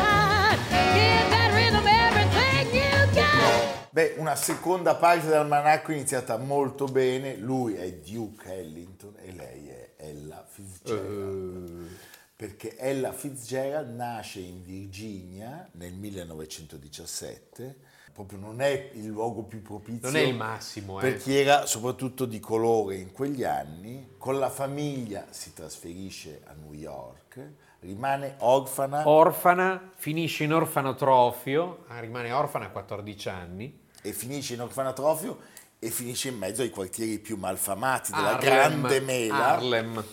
Beh, 3.95 4.15
una 4.17 4.37
seconda 4.37 4.95
pagina 4.95 5.33
del 5.33 5.47
manacco 5.47 5.93
iniziata 5.93 6.39
molto 6.39 6.87
bene. 6.87 7.37
Lui 7.37 7.75
è 7.75 7.93
Duke 7.93 8.51
Ellington 8.51 9.15
e 9.23 9.33
lei 9.33 9.69
è 9.69 9.91
Ella 9.99 10.43
Fitzgerald. 10.49 11.69
Uh. 11.69 12.02
Perché 12.43 12.77
Ella 12.77 13.13
Fitzgerald 13.13 13.95
nasce 13.95 14.41
in 14.41 14.65
Virginia 14.65 15.69
nel 15.75 15.93
1917 15.93 17.77
proprio 18.13 18.41
non 18.41 18.61
è 18.61 18.91
il 18.95 19.07
luogo 19.07 19.45
più 19.45 19.63
propizio. 19.63 20.11
Non 20.11 20.17
è 20.17 20.23
il 20.23 20.35
massimo. 20.35 20.99
Eh. 20.99 21.03
Per 21.03 21.17
chi 21.19 21.37
era 21.37 21.67
soprattutto 21.67 22.25
di 22.25 22.41
colore 22.41 22.97
in 22.97 23.13
quegli 23.13 23.45
anni. 23.45 24.15
Con 24.19 24.41
la 24.41 24.51
famiglia 24.51 25.27
si 25.31 25.53
trasferisce 25.53 26.43
a 26.47 26.55
New 26.55 26.73
York, 26.73 27.53
rimane 27.79 28.35
orfana. 28.39 29.09
Orfana, 29.09 29.91
finisce 29.95 30.43
in 30.43 30.53
orfanotrofio, 30.53 31.85
ah, 31.87 32.01
rimane 32.01 32.33
orfana 32.33 32.67
a 32.67 32.71
14 32.71 33.29
anni. 33.29 33.87
E 34.03 34.13
finisce 34.13 34.55
in 34.55 34.63
orfanotrofio 34.63 35.39
e 35.79 35.91
finisce 35.91 36.31
in 36.31 36.39
mezzo 36.39 36.63
ai 36.63 36.71
quartieri 36.71 37.21
più 37.21 37.37
malfamati 37.37 38.11
della 38.11 38.37
Harlem, 38.37 38.41
Grande 38.41 39.01
Mela. 39.01 39.47
Harlem. 39.47 40.05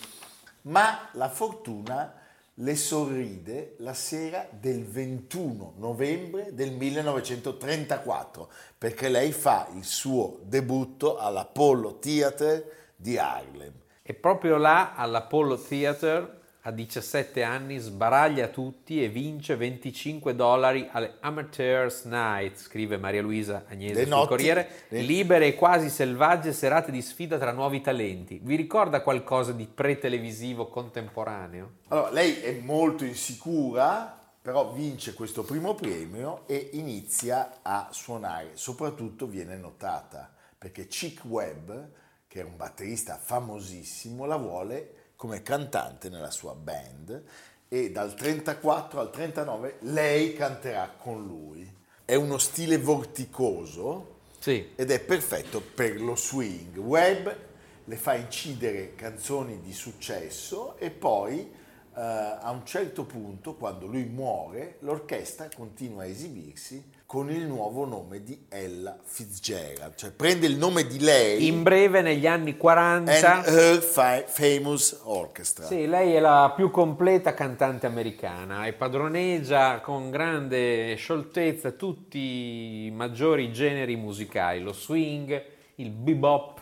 Ma 0.61 1.09
la 1.13 1.29
fortuna 1.29 2.18
le 2.61 2.75
sorride 2.75 3.75
la 3.77 3.93
sera 3.93 4.47
del 4.51 4.83
21 4.83 5.75
novembre 5.77 6.53
del 6.53 6.71
1934, 6.71 8.49
perché 8.77 9.09
lei 9.09 9.31
fa 9.31 9.69
il 9.75 9.85
suo 9.85 10.39
debutto 10.43 11.17
all'Apollo 11.17 11.99
Theater 11.99 12.91
di 12.95 13.17
Harlem. 13.17 13.73
E 14.01 14.13
proprio 14.13 14.57
là, 14.57 14.95
all'Apollo 14.95 15.57
Theater, 15.57 16.38
a 16.69 16.71
17 16.71 17.41
anni 17.41 17.79
sbaraglia 17.79 18.47
tutti 18.47 19.03
e 19.03 19.09
vince 19.09 19.55
25 19.55 20.35
dollari 20.35 20.87
alle 20.91 21.15
Amateurs 21.19 22.03
Night, 22.03 22.57
scrive 22.57 22.97
Maria 22.97 23.23
Luisa 23.23 23.65
Agnese 23.67 24.05
sul 24.05 24.27
Corriere, 24.27 24.85
le... 24.89 25.01
libere 25.01 25.47
e 25.47 25.55
quasi 25.55 25.89
selvagge 25.89 26.53
serate 26.53 26.91
di 26.91 27.01
sfida 27.01 27.39
tra 27.39 27.51
nuovi 27.51 27.81
talenti. 27.81 28.39
Vi 28.43 28.55
ricorda 28.55 29.01
qualcosa 29.01 29.51
di 29.51 29.65
pre-televisivo 29.65 30.67
contemporaneo? 30.67 31.71
Allora, 31.87 32.11
lei 32.11 32.39
è 32.39 32.59
molto 32.61 33.03
insicura, 33.03 34.15
però 34.39 34.71
vince 34.71 35.15
questo 35.15 35.43
primo 35.43 35.73
premio 35.73 36.43
e 36.47 36.69
inizia 36.73 37.61
a 37.63 37.87
suonare, 37.91 38.51
soprattutto 38.53 39.25
viene 39.25 39.57
notata, 39.57 40.31
perché 40.55 40.85
Chick 40.85 41.25
Webb, 41.25 41.71
che 42.27 42.39
era 42.39 42.47
un 42.47 42.57
batterista 42.57 43.17
famosissimo, 43.17 44.25
la 44.25 44.37
vuole 44.37 44.97
come 45.19 45.41
cantante 45.41 46.07
nella 46.07 46.31
sua 46.31 46.55
band 46.55 47.23
e 47.67 47.91
dal 47.91 48.15
34 48.15 49.01
al 49.01 49.11
39 49.11 49.79
lei 49.79 50.33
canterà 50.33 50.95
con 50.97 51.25
lui. 51.25 51.69
È 52.05 52.15
uno 52.15 52.37
stile 52.37 52.77
vorticoso 52.77 54.19
sì. 54.39 54.69
ed 54.73 54.91
è 54.91 55.01
perfetto 55.01 55.59
per 55.59 55.99
lo 55.99 56.15
swing. 56.15 56.77
Webb 56.77 57.27
le 57.83 57.95
fa 57.97 58.15
incidere 58.15 58.95
canzoni 58.95 59.59
di 59.59 59.73
successo 59.73 60.77
e 60.77 60.89
poi 60.89 61.39
uh, 61.41 61.99
a 61.99 62.49
un 62.51 62.65
certo 62.65 63.03
punto, 63.03 63.55
quando 63.55 63.87
lui 63.87 64.05
muore, 64.05 64.77
l'orchestra 64.79 65.49
continua 65.53 66.03
a 66.03 66.07
esibirsi 66.07 66.81
con 67.09 67.31
il 67.31 67.47
nuovo 67.47 67.85
nome 67.85 68.21
di 68.21 68.45
Ella 68.49 68.95
Fitzgerald, 69.03 69.95
cioè 69.95 70.11
prende 70.11 70.45
il 70.45 70.57
nome 70.57 70.85
di 70.85 70.99
lei. 70.99 71.47
In 71.47 71.63
breve, 71.63 72.03
negli 72.03 72.27
anni 72.27 72.55
40. 72.55 73.11
And 73.11 73.45
her 73.47 73.81
fi- 73.81 74.25
famous 74.27 74.95
orchestra. 75.05 75.65
Sì, 75.65 75.87
lei 75.87 76.13
è 76.13 76.19
la 76.19 76.53
più 76.55 76.69
completa 76.69 77.33
cantante 77.33 77.87
americana 77.87 78.67
e 78.67 78.73
padroneggia 78.73 79.79
con 79.79 80.11
grande 80.11 80.93
scioltezza 80.97 81.71
tutti 81.71 82.85
i 82.85 82.91
maggiori 82.91 83.51
generi 83.51 83.95
musicali, 83.95 84.61
lo 84.61 84.73
swing, 84.73 85.43
il 85.77 85.89
bebop, 85.89 86.61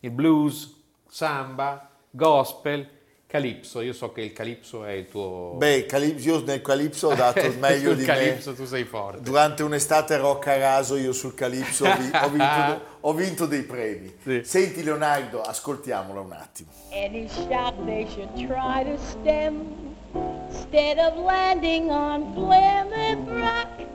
il 0.00 0.10
blues, 0.10 0.74
samba, 1.06 1.88
gospel 2.10 2.97
Calypso, 3.28 3.82
io 3.82 3.92
so 3.92 4.10
che 4.10 4.22
il 4.22 4.32
Calypso 4.32 4.86
è 4.86 4.92
il 4.92 5.06
tuo... 5.06 5.52
Beh, 5.58 5.86
io 6.16 6.42
nel 6.46 6.62
Calypso 6.62 7.08
ho 7.08 7.14
dato 7.14 7.40
il 7.40 7.58
meglio 7.60 7.92
di 7.92 8.02
Calypso, 8.02 8.50
me. 8.50 8.56
tu 8.56 8.64
sei 8.64 8.84
forte. 8.84 9.20
Durante 9.20 9.62
un'estate 9.62 10.16
rock 10.16 10.46
a 10.46 10.56
raso 10.56 10.96
io 10.96 11.12
sul 11.12 11.34
ho, 11.38 11.96
vi- 11.98 12.10
ho, 12.10 12.28
vinto, 12.32 12.80
ho 13.00 13.12
vinto, 13.12 13.44
dei 13.44 13.64
premi. 13.64 14.16
Sì. 14.22 14.40
Senti 14.44 14.82
Leonardo, 14.82 15.42
ascoltiamolo 15.42 16.22
un 16.22 16.32
attimo. 16.32 16.70
Any 16.90 17.28
shot 17.28 17.74
they 17.84 18.08
should 18.08 18.32
try 18.34 18.82
to 18.82 18.96
stem 18.98 19.96
Instead 20.14 20.98
of 20.98 21.18
landing 21.18 21.90
on 21.90 22.32
Plymouth 22.32 23.28
Rock 23.28 23.86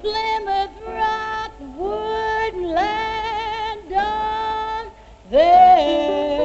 Plymouth 0.00 0.76
Rock 0.88 1.52
would 1.78 2.56
land 2.56 3.92
on 3.92 4.90
there 5.30 6.41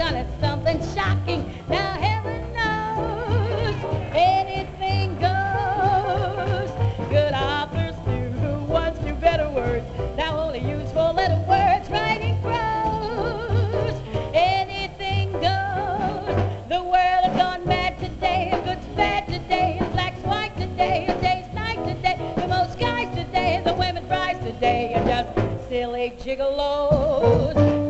on 0.00 0.14
at 0.14 0.26
something 0.40 0.80
shocking. 0.94 1.62
Now 1.68 1.94
heaven 1.94 2.52
knows 2.52 3.76
anything 4.14 5.14
goes. 5.20 6.70
Good 7.10 7.32
authors 7.32 7.94
do 8.06 8.54
once 8.64 8.98
do 9.00 9.14
better 9.14 9.48
words. 9.50 9.86
Now 10.16 10.38
only 10.40 10.60
use 10.60 10.92
letter 10.94 11.42
words. 11.48 11.88
Writing 11.90 12.40
prose. 12.42 14.00
Anything 14.34 15.32
goes. 15.32 16.34
The 16.68 16.82
world 16.82 17.24
has 17.24 17.36
gone 17.36 17.66
mad 17.66 17.98
today. 17.98 18.50
And 18.52 18.64
good's 18.64 18.86
bad 18.96 19.26
today. 19.26 19.78
And 19.80 19.92
black's 19.92 20.22
white 20.24 20.56
today. 20.56 21.06
And 21.08 21.20
day's 21.20 21.54
night 21.54 21.84
today. 21.86 22.18
The 22.36 22.48
most 22.48 22.78
guys 22.78 23.14
today. 23.14 23.62
The 23.64 23.74
women's 23.74 24.08
brides 24.08 24.44
today. 24.44 24.92
And 24.94 25.06
just 25.06 25.68
silly 25.68 26.14
gigolos. 26.18 27.83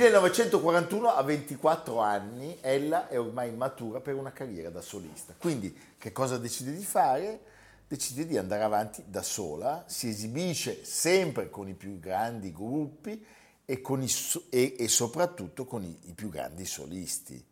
1941 0.00 1.08
a 1.08 1.22
24 1.22 2.00
anni 2.00 2.56
ella 2.60 3.08
è 3.08 3.18
ormai 3.18 3.52
matura 3.52 4.00
per 4.00 4.14
una 4.14 4.32
carriera 4.32 4.70
da 4.70 4.80
solista. 4.80 5.34
Quindi 5.36 5.76
che 5.98 6.12
cosa 6.12 6.38
decide 6.38 6.72
di 6.72 6.82
fare? 6.82 7.40
Decide 7.86 8.26
di 8.26 8.38
andare 8.38 8.62
avanti 8.62 9.04
da 9.06 9.22
sola, 9.22 9.84
si 9.86 10.08
esibisce 10.08 10.84
sempre 10.84 11.50
con 11.50 11.68
i 11.68 11.74
più 11.74 11.98
grandi 11.98 12.52
gruppi 12.52 13.24
e, 13.64 13.82
i, 13.82 14.10
e, 14.48 14.76
e 14.78 14.88
soprattutto 14.88 15.64
con 15.64 15.84
i, 15.84 15.98
i 16.04 16.14
più 16.14 16.28
grandi 16.28 16.64
solisti. 16.64 17.49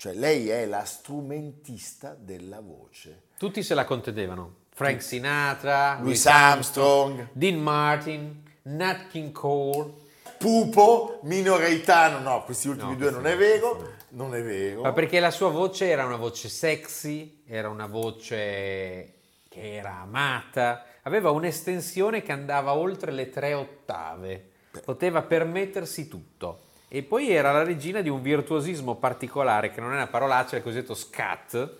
Cioè 0.00 0.14
lei 0.14 0.48
è 0.48 0.64
la 0.64 0.86
strumentista 0.86 2.16
della 2.18 2.60
voce. 2.60 3.24
Tutti 3.36 3.62
se 3.62 3.74
la 3.74 3.84
contendevano. 3.84 4.54
Frank 4.70 5.02
Sinatra, 5.02 5.98
Louis 6.00 6.24
Armstrong, 6.24 7.28
Dean 7.32 7.60
Martin, 7.60 8.42
Nat 8.62 9.08
King 9.08 9.30
Cole. 9.30 9.92
Pupo, 10.38 11.20
Minoreitano, 11.24 12.20
no, 12.20 12.44
questi 12.44 12.68
ultimi 12.68 12.92
no, 12.92 12.96
due 12.96 13.10
non 13.10 13.26
è 13.26 13.36
vero, 13.36 13.96
non 14.12 14.34
è 14.34 14.42
vero. 14.42 14.80
Ma 14.80 14.94
perché 14.94 15.20
la 15.20 15.30
sua 15.30 15.50
voce 15.50 15.90
era 15.90 16.06
una 16.06 16.16
voce 16.16 16.48
sexy, 16.48 17.42
era 17.46 17.68
una 17.68 17.86
voce 17.86 19.16
che 19.50 19.74
era 19.74 19.98
amata, 20.00 20.86
aveva 21.02 21.30
un'estensione 21.30 22.22
che 22.22 22.32
andava 22.32 22.72
oltre 22.72 23.12
le 23.12 23.28
tre 23.28 23.52
ottave, 23.52 24.52
poteva 24.82 25.20
permettersi 25.20 26.08
tutto. 26.08 26.68
E 26.92 27.04
poi 27.04 27.30
era 27.30 27.52
la 27.52 27.62
regina 27.62 28.00
di 28.00 28.08
un 28.08 28.20
virtuosismo 28.20 28.96
particolare, 28.96 29.70
che 29.70 29.80
non 29.80 29.92
è 29.92 29.94
una 29.94 30.08
parolaccia, 30.08 30.54
è 30.54 30.56
il 30.56 30.64
cosiddetto 30.64 30.94
scat, 30.94 31.76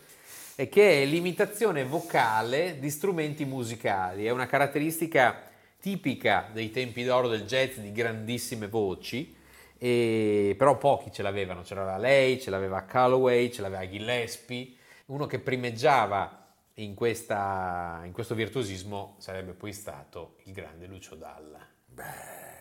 e 0.54 0.68
che 0.68 1.02
è 1.02 1.04
l'imitazione 1.04 1.84
vocale 1.84 2.78
di 2.78 2.88
strumenti 2.90 3.44
musicali. 3.44 4.26
È 4.26 4.30
una 4.30 4.46
caratteristica 4.46 5.48
tipica 5.80 6.48
dei 6.52 6.70
tempi 6.70 7.02
d'oro 7.02 7.26
del 7.26 7.44
jazz 7.44 7.78
di 7.78 7.90
grandissime 7.90 8.68
voci, 8.68 9.34
e, 9.78 10.54
però 10.56 10.78
pochi 10.78 11.10
ce 11.10 11.22
l'avevano. 11.22 11.62
C'era 11.62 11.98
lei, 11.98 12.40
ce 12.40 12.50
l'aveva 12.50 12.84
Calloway, 12.84 13.50
ce 13.50 13.62
l'aveva 13.62 13.88
Gillespie. 13.88 14.74
Uno 15.06 15.26
che 15.26 15.40
primeggiava 15.40 16.46
in, 16.74 16.94
questa, 16.94 18.02
in 18.04 18.12
questo 18.12 18.36
virtuosismo 18.36 19.16
sarebbe 19.18 19.54
poi 19.54 19.72
stato 19.72 20.36
il 20.44 20.52
grande 20.52 20.86
Lucio 20.86 21.16
Dalla. 21.16 21.66
Beh, 21.84 22.04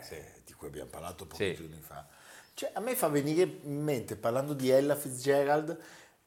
sì. 0.01 0.17
di 0.43 0.53
cui 0.53 0.65
abbiamo 0.65 0.89
parlato 0.89 1.27
pochi 1.27 1.43
sì. 1.43 1.53
giorni 1.53 1.79
fa. 1.79 2.07
Cioè, 2.59 2.71
a 2.73 2.81
me 2.81 2.93
fa 2.93 3.07
venire 3.07 3.59
in 3.61 3.81
mente, 3.81 4.17
parlando 4.17 4.53
di 4.53 4.69
Ella 4.69 4.97
Fitzgerald, 4.97 5.79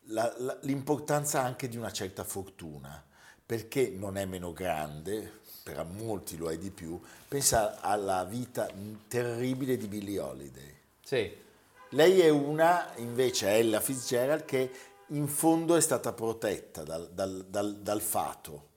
la, 0.05 0.35
la, 0.39 0.57
l'importanza 0.63 1.43
anche 1.43 1.69
di 1.69 1.77
una 1.77 1.93
certa 1.93 2.25
fortuna, 2.25 3.05
perché 3.45 3.91
non 3.95 4.17
è 4.17 4.25
meno 4.25 4.55
grande, 4.55 5.41
per 5.63 5.85
molti 5.85 6.39
lo 6.39 6.51
è 6.51 6.57
di 6.57 6.71
più, 6.71 6.99
pensa 7.29 7.83
alla 7.83 8.25
vita 8.25 8.67
terribile 9.09 9.77
di 9.77 9.87
Billie 9.89 10.21
Holiday. 10.21 10.75
Sì. 11.05 11.37
Lei 11.91 12.21
è 12.21 12.31
una, 12.31 12.95
invece, 12.97 13.51
Ella 13.51 13.81
Fitzgerald, 13.81 14.47
che 14.47 14.71
in 15.09 15.29
fondo 15.29 15.77
è 15.77 15.83
stata 15.83 16.15
protetta 16.15 16.83
dal, 16.83 17.11
dal, 17.13 17.45
dal, 17.47 17.77
dal 17.77 18.01
fato 18.01 18.71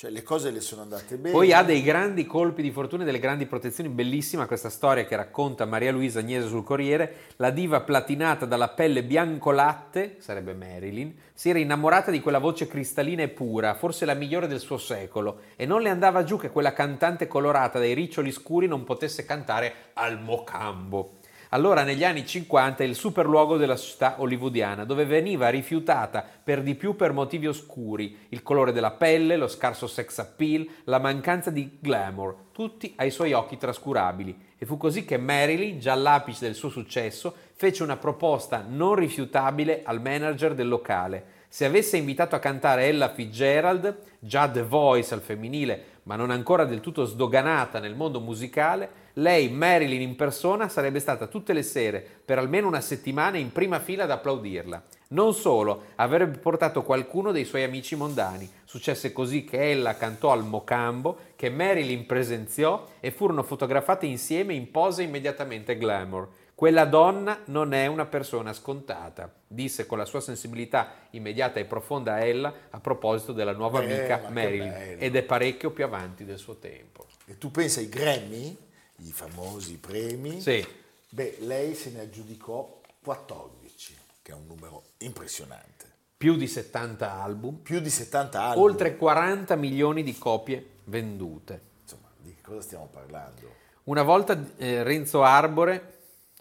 cioè 0.00 0.10
le 0.10 0.22
cose 0.22 0.50
le 0.50 0.62
sono 0.62 0.80
andate 0.80 1.18
bene. 1.18 1.34
Poi 1.34 1.52
ha 1.52 1.62
dei 1.62 1.82
grandi 1.82 2.24
colpi 2.24 2.62
di 2.62 2.70
fortuna 2.70 3.02
e 3.02 3.04
delle 3.04 3.18
grandi 3.18 3.44
protezioni, 3.44 3.90
bellissima 3.90 4.46
questa 4.46 4.70
storia 4.70 5.04
che 5.04 5.14
racconta 5.14 5.66
Maria 5.66 5.92
Luisa 5.92 6.20
Agnese 6.20 6.48
sul 6.48 6.64
Corriere, 6.64 7.16
la 7.36 7.50
diva 7.50 7.82
platinata 7.82 8.46
dalla 8.46 8.68
pelle 8.68 9.04
bianco 9.04 9.50
latte, 9.50 10.16
sarebbe 10.20 10.54
Marilyn, 10.54 11.14
si 11.34 11.50
era 11.50 11.58
innamorata 11.58 12.10
di 12.10 12.20
quella 12.20 12.38
voce 12.38 12.66
cristallina 12.66 13.24
e 13.24 13.28
pura, 13.28 13.74
forse 13.74 14.06
la 14.06 14.14
migliore 14.14 14.46
del 14.46 14.60
suo 14.60 14.78
secolo, 14.78 15.40
e 15.54 15.66
non 15.66 15.82
le 15.82 15.90
andava 15.90 16.24
giù 16.24 16.38
che 16.38 16.48
quella 16.48 16.72
cantante 16.72 17.28
colorata 17.28 17.78
dai 17.78 17.92
riccioli 17.92 18.32
scuri 18.32 18.66
non 18.66 18.84
potesse 18.84 19.26
cantare 19.26 19.90
al 19.92 20.18
mocambo. 20.18 21.18
Allora 21.52 21.82
negli 21.82 22.04
anni 22.04 22.24
50 22.24 22.84
il 22.84 22.94
superluogo 22.94 23.56
della 23.56 23.74
società 23.74 24.14
hollywoodiana, 24.18 24.84
dove 24.84 25.04
veniva 25.04 25.48
rifiutata 25.48 26.24
per 26.44 26.62
di 26.62 26.76
più 26.76 26.94
per 26.94 27.12
motivi 27.12 27.48
oscuri, 27.48 28.26
il 28.28 28.44
colore 28.44 28.70
della 28.70 28.92
pelle, 28.92 29.36
lo 29.36 29.48
scarso 29.48 29.88
sex 29.88 30.18
appeal, 30.18 30.64
la 30.84 31.00
mancanza 31.00 31.50
di 31.50 31.78
glamour, 31.80 32.36
tutti 32.52 32.92
ai 32.96 33.10
suoi 33.10 33.32
occhi 33.32 33.56
trascurabili. 33.56 34.48
E 34.58 34.64
fu 34.64 34.76
così 34.76 35.04
che 35.04 35.16
Marilyn, 35.16 35.80
già 35.80 35.94
all'apice 35.94 36.44
del 36.44 36.54
suo 36.54 36.68
successo, 36.68 37.34
fece 37.54 37.82
una 37.82 37.96
proposta 37.96 38.64
non 38.64 38.94
rifiutabile 38.94 39.82
al 39.82 40.00
manager 40.00 40.54
del 40.54 40.68
locale. 40.68 41.38
Se 41.48 41.64
avesse 41.64 41.96
invitato 41.96 42.36
a 42.36 42.38
cantare 42.38 42.84
Ella 42.84 43.12
Fitzgerald, 43.12 44.02
già 44.20 44.48
The 44.48 44.62
Voice 44.62 45.14
al 45.14 45.20
femminile, 45.20 45.84
ma 46.04 46.14
non 46.14 46.30
ancora 46.30 46.64
del 46.64 46.80
tutto 46.80 47.04
sdoganata 47.04 47.80
nel 47.80 47.96
mondo 47.96 48.20
musicale, 48.20 49.08
lei, 49.20 49.48
Marilyn 49.48 50.00
in 50.00 50.16
persona, 50.16 50.68
sarebbe 50.68 50.98
stata 50.98 51.26
tutte 51.26 51.52
le 51.52 51.62
sere, 51.62 52.04
per 52.24 52.38
almeno 52.38 52.66
una 52.66 52.80
settimana, 52.80 53.36
in 53.36 53.52
prima 53.52 53.78
fila 53.78 54.04
ad 54.04 54.10
applaudirla. 54.10 54.82
Non 55.08 55.34
solo, 55.34 55.84
avrebbe 55.96 56.38
portato 56.38 56.82
qualcuno 56.82 57.30
dei 57.30 57.44
suoi 57.44 57.62
amici 57.62 57.96
mondani. 57.96 58.50
Successe 58.64 59.12
così 59.12 59.44
che 59.44 59.70
ella 59.70 59.96
cantò 59.96 60.32
al 60.32 60.44
Mocambo, 60.44 61.18
che 61.36 61.50
Marilyn 61.50 62.06
presenziò 62.06 62.86
e 62.98 63.10
furono 63.10 63.42
fotografate 63.42 64.06
insieme 64.06 64.54
in 64.54 64.70
pose 64.70 65.02
immediatamente 65.02 65.76
glamour. 65.76 66.28
Quella 66.54 66.84
donna 66.84 67.40
non 67.46 67.72
è 67.72 67.86
una 67.86 68.04
persona 68.04 68.52
scontata, 68.52 69.32
disse 69.46 69.86
con 69.86 69.98
la 69.98 70.04
sua 70.04 70.20
sensibilità 70.20 70.92
immediata 71.10 71.58
e 71.58 71.64
profonda 71.64 72.24
ella 72.24 72.52
a 72.70 72.80
proposito 72.80 73.32
della 73.32 73.52
nuova 73.52 73.82
eh, 73.82 73.84
amica 73.84 74.28
Marilyn, 74.30 74.96
ed 74.98 75.16
è 75.16 75.22
parecchio 75.22 75.70
più 75.70 75.84
avanti 75.84 76.24
del 76.24 76.38
suo 76.38 76.56
tempo. 76.56 77.06
E 77.26 77.38
tu 77.38 77.50
pensa 77.50 77.80
ai 77.80 77.88
Grammy? 77.88 78.68
I 79.02 79.12
famosi 79.12 79.78
premi. 79.78 80.40
Sì. 80.40 80.66
Beh, 81.08 81.38
lei 81.40 81.74
se 81.74 81.90
ne 81.90 82.00
aggiudicò 82.00 82.80
14, 83.02 83.96
che 84.22 84.32
è 84.32 84.34
un 84.34 84.46
numero 84.46 84.84
impressionante. 84.98 85.88
Più 86.16 86.36
di 86.36 86.46
70 86.46 87.12
album. 87.12 87.56
Più 87.56 87.80
di 87.80 87.90
70 87.90 88.42
album. 88.42 88.62
Oltre 88.62 88.96
40 88.96 89.56
milioni 89.56 90.02
di 90.02 90.16
copie 90.18 90.78
vendute. 90.84 91.60
Insomma, 91.82 92.08
di 92.18 92.34
che 92.34 92.42
cosa 92.42 92.60
stiamo 92.60 92.88
parlando? 92.92 93.56
Una 93.84 94.02
volta 94.02 94.38
eh, 94.56 94.82
Renzo 94.82 95.22
Arbore 95.22 95.98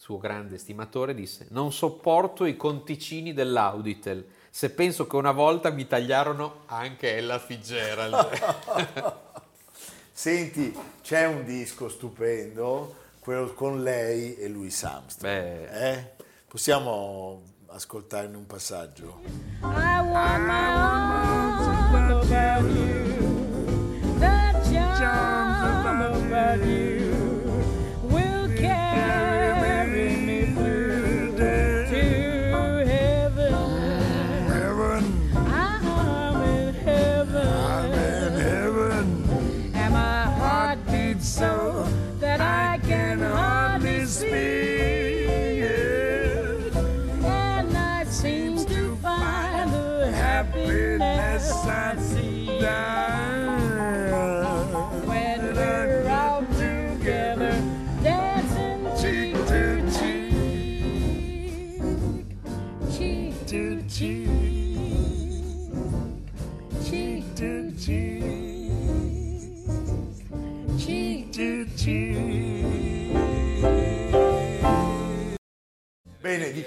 suo 0.09 0.17
grande 0.17 0.57
stimatore, 0.57 1.13
disse 1.13 1.45
non 1.51 1.71
sopporto 1.71 2.45
i 2.45 2.57
conticini 2.57 3.31
dell'Auditel, 3.31 4.25
se 4.49 4.71
penso 4.71 5.05
che 5.05 5.15
una 5.15 5.31
volta 5.31 5.69
mi 5.69 5.85
tagliarono 5.85 6.61
anche 6.65 7.15
Ella 7.15 7.37
Fitzgerald. 7.37 9.27
Senti, 10.19 10.77
c'è 11.01 11.27
un 11.27 11.45
disco 11.45 11.87
stupendo, 11.87 12.93
quello 13.21 13.53
con 13.53 13.81
lei 13.81 14.35
e 14.35 14.49
Louis 14.49 14.83
Armstrong. 14.83 15.33
Beh. 15.33 15.91
Eh? 15.91 16.11
Possiamo 16.45 17.41
ascoltarne 17.67 18.35
un 18.35 18.45
passaggio? 18.45 19.21
I 19.61 20.01
want 20.01 20.45
my 20.45 20.73
arms 20.75 21.67
about 22.29 22.69
you. 22.69 24.19
The 24.19 24.97
charm 24.97 26.01
about 26.01 26.65
you 26.65 27.08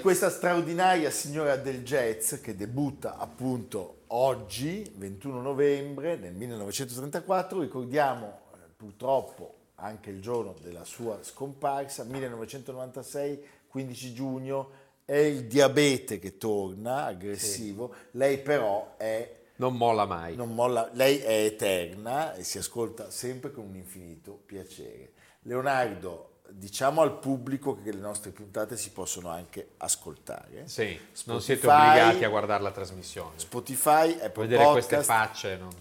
questa 0.03 0.29
straordinaria 0.29 1.09
signora 1.09 1.55
del 1.55 1.81
jazz 1.81 2.33
che 2.41 2.57
debutta 2.57 3.17
appunto 3.17 4.01
oggi, 4.07 4.83
21 4.97 5.39
novembre 5.39 6.17
nel 6.17 6.33
1934, 6.33 7.61
ricordiamo 7.61 8.41
eh, 8.53 8.57
purtroppo 8.75 9.59
anche 9.75 10.09
il 10.09 10.19
giorno 10.21 10.55
della 10.61 10.83
sua 10.83 11.19
scomparsa, 11.23 12.03
1996, 12.03 13.45
15 13.69 14.13
giugno, 14.13 14.69
è 15.05 15.15
il 15.15 15.45
diabete 15.45 16.19
che 16.19 16.37
torna 16.37 17.05
aggressivo, 17.05 17.95
lei 18.11 18.39
però 18.39 18.95
è 18.97 19.33
Non 19.55 19.77
molla 19.77 20.03
mai. 20.03 20.35
non 20.35 20.53
molla, 20.53 20.89
lei 20.91 21.19
è 21.19 21.45
eterna 21.45 22.33
e 22.35 22.43
si 22.43 22.57
ascolta 22.57 23.09
sempre 23.09 23.53
con 23.53 23.63
un 23.63 23.75
infinito 23.77 24.33
piacere. 24.45 25.13
Leonardo, 25.43 26.32
diciamo 26.55 27.01
al 27.01 27.17
pubblico 27.19 27.75
che 27.81 27.91
le 27.91 27.99
nostre 27.99 28.31
puntate 28.31 28.77
si 28.77 28.91
possono 28.91 29.29
anche 29.29 29.69
ascoltare. 29.77 30.67
Sì, 30.67 30.97
non 31.25 31.41
Spotify- 31.41 31.43
siete 31.43 31.67
obbligati 31.67 32.23
a 32.23 32.29
guardare 32.29 32.63
la 32.63 32.71
trasmissione. 32.71 33.31
Spotify, 33.37 34.11
Apple 34.13 34.29
Puoi 34.29 34.47
vedere 34.47 34.71
queste 34.71 34.95
Podcast. 34.97 35.19
facce. 35.19 35.57
non- 35.57 35.75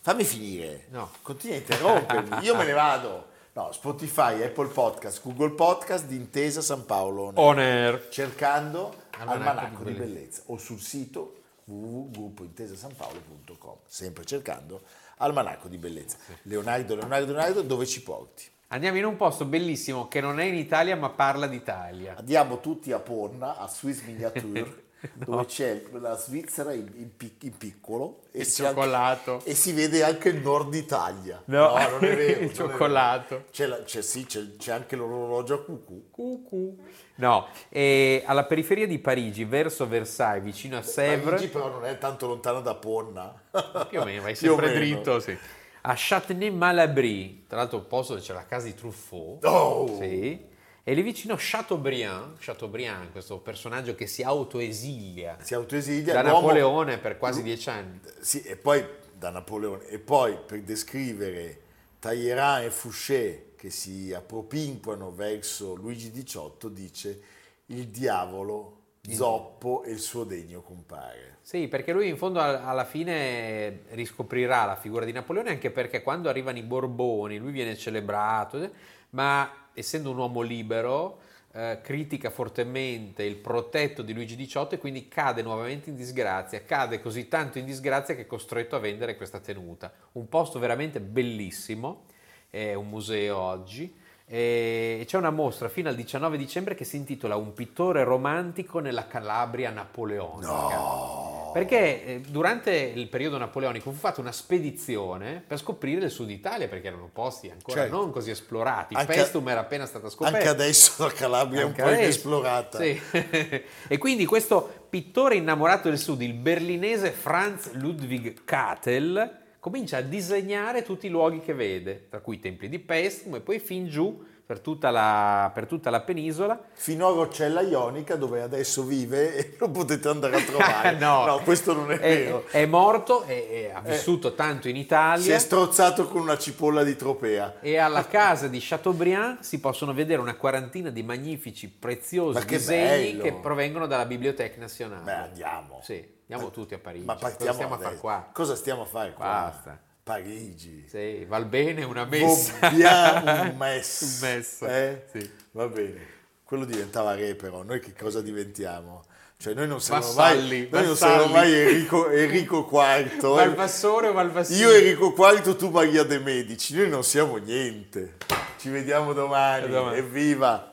Fammi 0.00 0.24
finire. 0.24 0.86
No. 0.90 1.10
Continui 1.22 1.56
a 1.56 1.58
interrompermi. 1.60 2.44
Io 2.44 2.54
me 2.56 2.64
ne 2.64 2.72
vado. 2.72 3.32
No, 3.54 3.72
Spotify, 3.72 4.42
Apple 4.42 4.68
Podcast, 4.68 5.22
Google 5.22 5.52
Podcast 5.52 6.04
di 6.06 6.16
Intesa 6.16 6.60
San 6.60 6.84
Paolo. 6.84 7.30
On 7.36 7.58
air. 7.58 8.08
cercando 8.10 8.94
Almanacco 9.12 9.48
Almanacco 9.48 9.84
di 9.84 9.92
di 9.92 9.98
Bellezza. 9.98 10.14
Bellezza 10.18 10.42
o 10.46 10.58
sul 10.58 10.80
sito 10.80 11.36
www.intesasanpaolo.com 11.64 13.76
sempre 13.86 14.24
cercando 14.24 14.82
Almanacco 15.18 15.68
di 15.68 15.78
Bellezza 15.78 16.16
Leonardo, 16.42 16.96
Leonardo, 16.96 17.26
Leonardo 17.32 17.62
dove 17.62 17.86
ci 17.86 18.02
porti? 18.02 18.50
Andiamo 18.74 18.98
in 18.98 19.04
un 19.04 19.14
posto 19.16 19.44
bellissimo 19.44 20.08
che 20.08 20.20
non 20.20 20.40
è 20.40 20.44
in 20.46 20.56
Italia 20.56 20.96
ma 20.96 21.08
parla 21.08 21.46
d'Italia. 21.46 22.16
andiamo 22.18 22.58
tutti 22.58 22.90
a 22.90 22.98
Ponna 22.98 23.56
a 23.56 23.68
Swiss 23.68 24.02
Miniature 24.02 24.82
dove 25.14 25.44
c'è 25.44 25.80
la 25.92 26.16
Svizzera 26.16 26.72
in, 26.72 26.90
in 26.96 27.16
pic- 27.16 27.44
in 27.44 27.56
piccolo 27.56 28.22
e, 28.32 28.40
Il 28.40 28.46
c'è 28.46 28.64
anche- 28.66 28.80
cioccolato. 28.80 29.40
e 29.44 29.54
si 29.54 29.72
vede 29.74 30.02
anche 30.02 30.28
il 30.30 30.38
nord 30.40 30.74
Italia 30.74 31.40
No, 31.44 31.68
non 31.88 32.02
è 32.02 32.16
vero 32.16 32.40
il 32.40 32.52
cioccolato. 32.52 33.44
c'è, 33.52 33.66
la- 33.66 33.84
c'è- 33.84 34.02
sì, 34.02 34.26
c'è, 34.26 34.40
c'è 34.58 34.72
anche 34.72 34.96
l'orologio 34.96 35.54
a 35.54 35.62
cucù 35.62 36.10
Cucù. 36.10 36.76
No, 37.16 37.46
e 37.68 38.24
alla 38.26 38.44
periferia 38.44 38.88
di 38.88 38.98
Parigi, 38.98 39.44
verso 39.44 39.86
Versailles, 39.86 40.42
vicino 40.42 40.78
a 40.78 40.82
Sèvres, 40.82 41.22
Parigi 41.42 41.46
però 41.48 41.68
non 41.68 41.84
è 41.84 41.96
tanto 41.98 42.26
lontano 42.26 42.60
da 42.60 42.74
Ponna 42.74 43.40
più 43.88 44.00
o 44.00 44.04
meno, 44.04 44.22
vai 44.22 44.34
sempre 44.34 44.72
dritto, 44.72 45.20
sì. 45.20 45.38
A 45.86 45.94
Châtenay-Malabry, 45.94 47.44
tra 47.46 47.58
l'altro 47.58 47.78
un 47.78 47.86
posto 47.86 48.14
dove 48.14 48.24
c'è 48.24 48.32
la 48.32 48.46
casa 48.46 48.66
di 48.66 48.74
Truffaut, 48.74 49.44
Oh! 49.44 49.98
sì, 50.00 50.40
e 50.82 50.94
lì 50.94 51.02
vicino 51.02 51.34
Chateaubriand, 51.38 52.36
Chateaubriand, 52.38 53.10
questo 53.12 53.38
personaggio 53.38 53.94
che 53.94 54.06
si 54.06 54.22
autoesilia. 54.22 55.36
Si 55.40 55.54
autoesilia 55.54 56.14
da 56.14 56.22
l'uomo- 56.22 56.46
Napoleone 56.46 56.98
per 56.98 57.18
quasi 57.18 57.42
dieci 57.42 57.68
anni. 57.68 58.00
Sì, 58.20 58.40
e 58.42 58.56
poi 58.56 58.82
da 59.12 59.30
Napoleone, 59.30 59.86
e 59.88 59.98
poi 59.98 60.38
per 60.46 60.62
descrivere 60.62 61.60
Talleyrand 61.98 62.64
e 62.64 62.70
Fouché 62.70 63.52
che 63.56 63.68
si 63.70 64.12
appropinquano 64.12 65.10
verso 65.12 65.74
Luigi 65.74 66.10
XVIII 66.10 66.72
dice 66.72 67.22
il 67.66 67.88
diavolo 67.88 68.83
zoppo 69.10 69.82
e 69.84 69.90
il 69.92 70.00
suo 70.00 70.24
degno 70.24 70.62
compare. 70.62 71.38
Sì, 71.42 71.68
perché 71.68 71.92
lui 71.92 72.08
in 72.08 72.16
fondo 72.16 72.40
al- 72.40 72.60
alla 72.64 72.84
fine 72.84 73.82
riscoprirà 73.90 74.64
la 74.64 74.76
figura 74.76 75.04
di 75.04 75.12
Napoleone 75.12 75.50
anche 75.50 75.70
perché 75.70 76.02
quando 76.02 76.28
arrivano 76.28 76.58
i 76.58 76.62
Borboni 76.62 77.38
lui 77.38 77.52
viene 77.52 77.76
celebrato, 77.76 78.70
ma 79.10 79.68
essendo 79.74 80.10
un 80.10 80.18
uomo 80.18 80.40
libero 80.40 81.20
eh, 81.52 81.78
critica 81.82 82.30
fortemente 82.30 83.22
il 83.22 83.36
protetto 83.36 84.02
di 84.02 84.12
Luigi 84.12 84.36
XVIII 84.36 84.68
e 84.70 84.78
quindi 84.78 85.06
cade 85.06 85.42
nuovamente 85.42 85.88
in 85.88 85.96
disgrazia, 85.96 86.64
cade 86.64 87.00
così 87.00 87.28
tanto 87.28 87.58
in 87.58 87.64
disgrazia 87.64 88.14
che 88.16 88.22
è 88.22 88.26
costretto 88.26 88.74
a 88.74 88.80
vendere 88.80 89.16
questa 89.16 89.38
tenuta. 89.38 89.92
Un 90.12 90.28
posto 90.28 90.58
veramente 90.58 91.00
bellissimo, 91.00 92.06
è 92.50 92.74
un 92.74 92.88
museo 92.88 93.38
oggi. 93.38 94.02
E 94.26 95.04
c'è 95.06 95.18
una 95.18 95.30
mostra 95.30 95.68
fino 95.68 95.88
al 95.90 95.94
19 95.94 96.38
dicembre 96.38 96.74
che 96.74 96.84
si 96.84 96.96
intitola 96.96 97.36
Un 97.36 97.52
pittore 97.52 98.04
romantico 98.04 98.78
nella 98.78 99.06
Calabria 99.06 99.70
napoleonica. 99.70 101.32
Perché 101.52 102.04
eh, 102.04 102.20
durante 102.20 102.72
il 102.72 103.06
periodo 103.08 103.38
napoleonico 103.38 103.92
fu 103.92 103.96
fatta 103.96 104.20
una 104.20 104.32
spedizione 104.32 105.40
per 105.46 105.58
scoprire 105.58 106.06
il 106.06 106.10
sud 106.10 106.30
Italia, 106.30 106.66
perché 106.66 106.88
erano 106.88 107.08
posti 107.12 107.48
ancora 107.48 107.82
Certo. 107.82 107.96
non 107.96 108.10
così 108.10 108.30
esplorati. 108.30 108.94
Anche- 108.94 109.14
Pestum 109.14 109.48
era 109.48 109.60
appena 109.60 109.86
stata 109.86 110.08
scoperta. 110.08 110.38
Anche 110.38 110.48
adesso 110.50 111.04
la 111.04 111.12
Calabria 111.12 111.60
è 111.60 111.64
un 111.64 111.70
Anche 111.70 111.82
po' 111.82 111.90
inesplorata. 111.90 112.78
Sì. 112.78 113.00
e 113.86 113.98
quindi 113.98 114.24
questo 114.26 114.86
pittore 114.88 115.36
innamorato 115.36 115.88
del 115.90 115.98
sud, 115.98 116.22
il 116.22 116.34
berlinese 116.34 117.12
Franz 117.12 117.70
Ludwig 117.74 118.42
Katel, 118.42 119.42
comincia 119.64 119.96
a 119.96 120.02
disegnare 120.02 120.82
tutti 120.82 121.06
i 121.06 121.08
luoghi 121.08 121.40
che 121.40 121.54
vede, 121.54 122.08
tra 122.10 122.20
cui 122.20 122.34
i 122.34 122.38
templi 122.38 122.68
di 122.68 122.78
Pestum 122.78 123.36
e 123.36 123.40
poi 123.40 123.58
fin 123.58 123.88
giù 123.88 124.22
per 124.46 124.60
tutta 124.60 124.90
la, 124.90 125.50
per 125.54 125.66
tutta 125.66 125.88
la 125.90 126.00
penisola. 126.00 126.60
Fino 126.72 127.08
a 127.08 127.12
Roccella 127.12 127.62
Ionica 127.62 128.16
dove 128.16 128.42
adesso 128.42 128.82
vive 128.84 129.34
e 129.36 129.56
lo 129.60 129.70
potete 129.70 130.08
andare 130.08 130.36
a 130.36 130.40
trovare. 130.44 130.98
no, 130.98 131.40
questo 131.44 131.72
non 131.72 131.90
è, 131.92 131.98
vero. 131.98 132.44
È 132.48 132.66
morto 132.66 133.24
e, 133.24 133.72
ha 133.74 133.80
vissuto 133.80 134.34
tanto 134.34 134.68
in 134.68 134.74
Si 134.74 134.80
Italia. 134.82 135.34
è 135.34 135.38
strozzato 135.38 136.06
con 136.08 136.20
una 136.20 136.36
cipolla 136.36 136.82
di 136.84 136.94
tropea. 136.94 137.60
E 137.60 137.78
alla 137.78 138.06
casa 138.06 138.46
di 138.48 138.58
Chateaubriand 138.60 139.40
si 139.40 139.60
possono 139.60 139.94
vedere 139.94 140.20
una 140.20 140.34
quarantina 140.36 140.90
di 140.90 141.02
magnifici, 141.02 141.68
preziosi 141.68 142.38
Ma 142.38 142.44
che 142.44 142.56
disegni 142.58 143.10
bello! 143.12 143.22
che 143.22 143.32
provengono 143.32 143.86
dalla 143.86 144.04
Biblioteca 144.04 144.60
Nazionale. 144.60 145.04
Beh, 145.04 145.12
andiamo. 145.12 145.80
Sì, 145.82 146.06
andiamo 146.28 146.50
tutti 146.50 146.74
a 146.74 146.78
Parigi. 146.78 147.04
Ma 147.06 147.14
Cosa 147.14 147.28
partiamo 147.28 147.52
stiamo 147.54 147.74
a 147.74 147.78
fare 147.78 147.96
qua? 147.96 148.28
Cosa 148.32 148.54
stiamo 148.56 148.82
a 148.82 148.86
fare 148.86 149.12
qua? 149.14 149.24
Basta. 149.24 149.78
Parigi. 150.04 150.84
Sì, 150.86 151.24
val 151.26 151.46
bene 151.46 151.82
una 151.82 152.04
messa. 152.04 152.52
Vogliamo 152.68 153.40
un 153.50 153.56
mess. 153.56 154.02
Un 154.02 154.18
mess, 154.28 154.62
Eh? 154.62 155.04
sì. 155.10 155.30
Va 155.52 155.66
bene. 155.66 156.12
Quello 156.44 156.66
diventava 156.66 157.14
re 157.14 157.34
però, 157.34 157.62
noi 157.62 157.80
che 157.80 157.94
cosa 157.98 158.20
diventiamo? 158.20 159.02
Cioè 159.38 159.54
noi 159.54 159.66
non 159.66 159.80
saremo 159.80 160.12
Vassalli, 160.12 160.58
mai, 160.60 160.68
noi 160.70 160.86
non 160.86 160.96
saremo 160.96 161.26
mai 161.32 161.52
Enrico, 161.52 162.10
Enrico 162.10 162.68
IV. 162.70 163.20
Valvassore 163.34 164.08
o 164.08 164.12
Valvassini? 164.12 164.58
Io 164.60 164.70
Enrico 164.72 165.14
IV, 165.16 165.56
tu 165.56 165.70
Maria 165.70 166.02
De 166.04 166.18
Medici, 166.18 166.74
noi 166.76 166.88
non 166.90 167.02
siamo 167.02 167.36
niente. 167.38 168.16
Ci 168.58 168.68
vediamo 168.68 169.14
domani. 169.14 169.64
A 169.64 169.68
domani. 169.68 169.96
Evviva! 169.96 170.72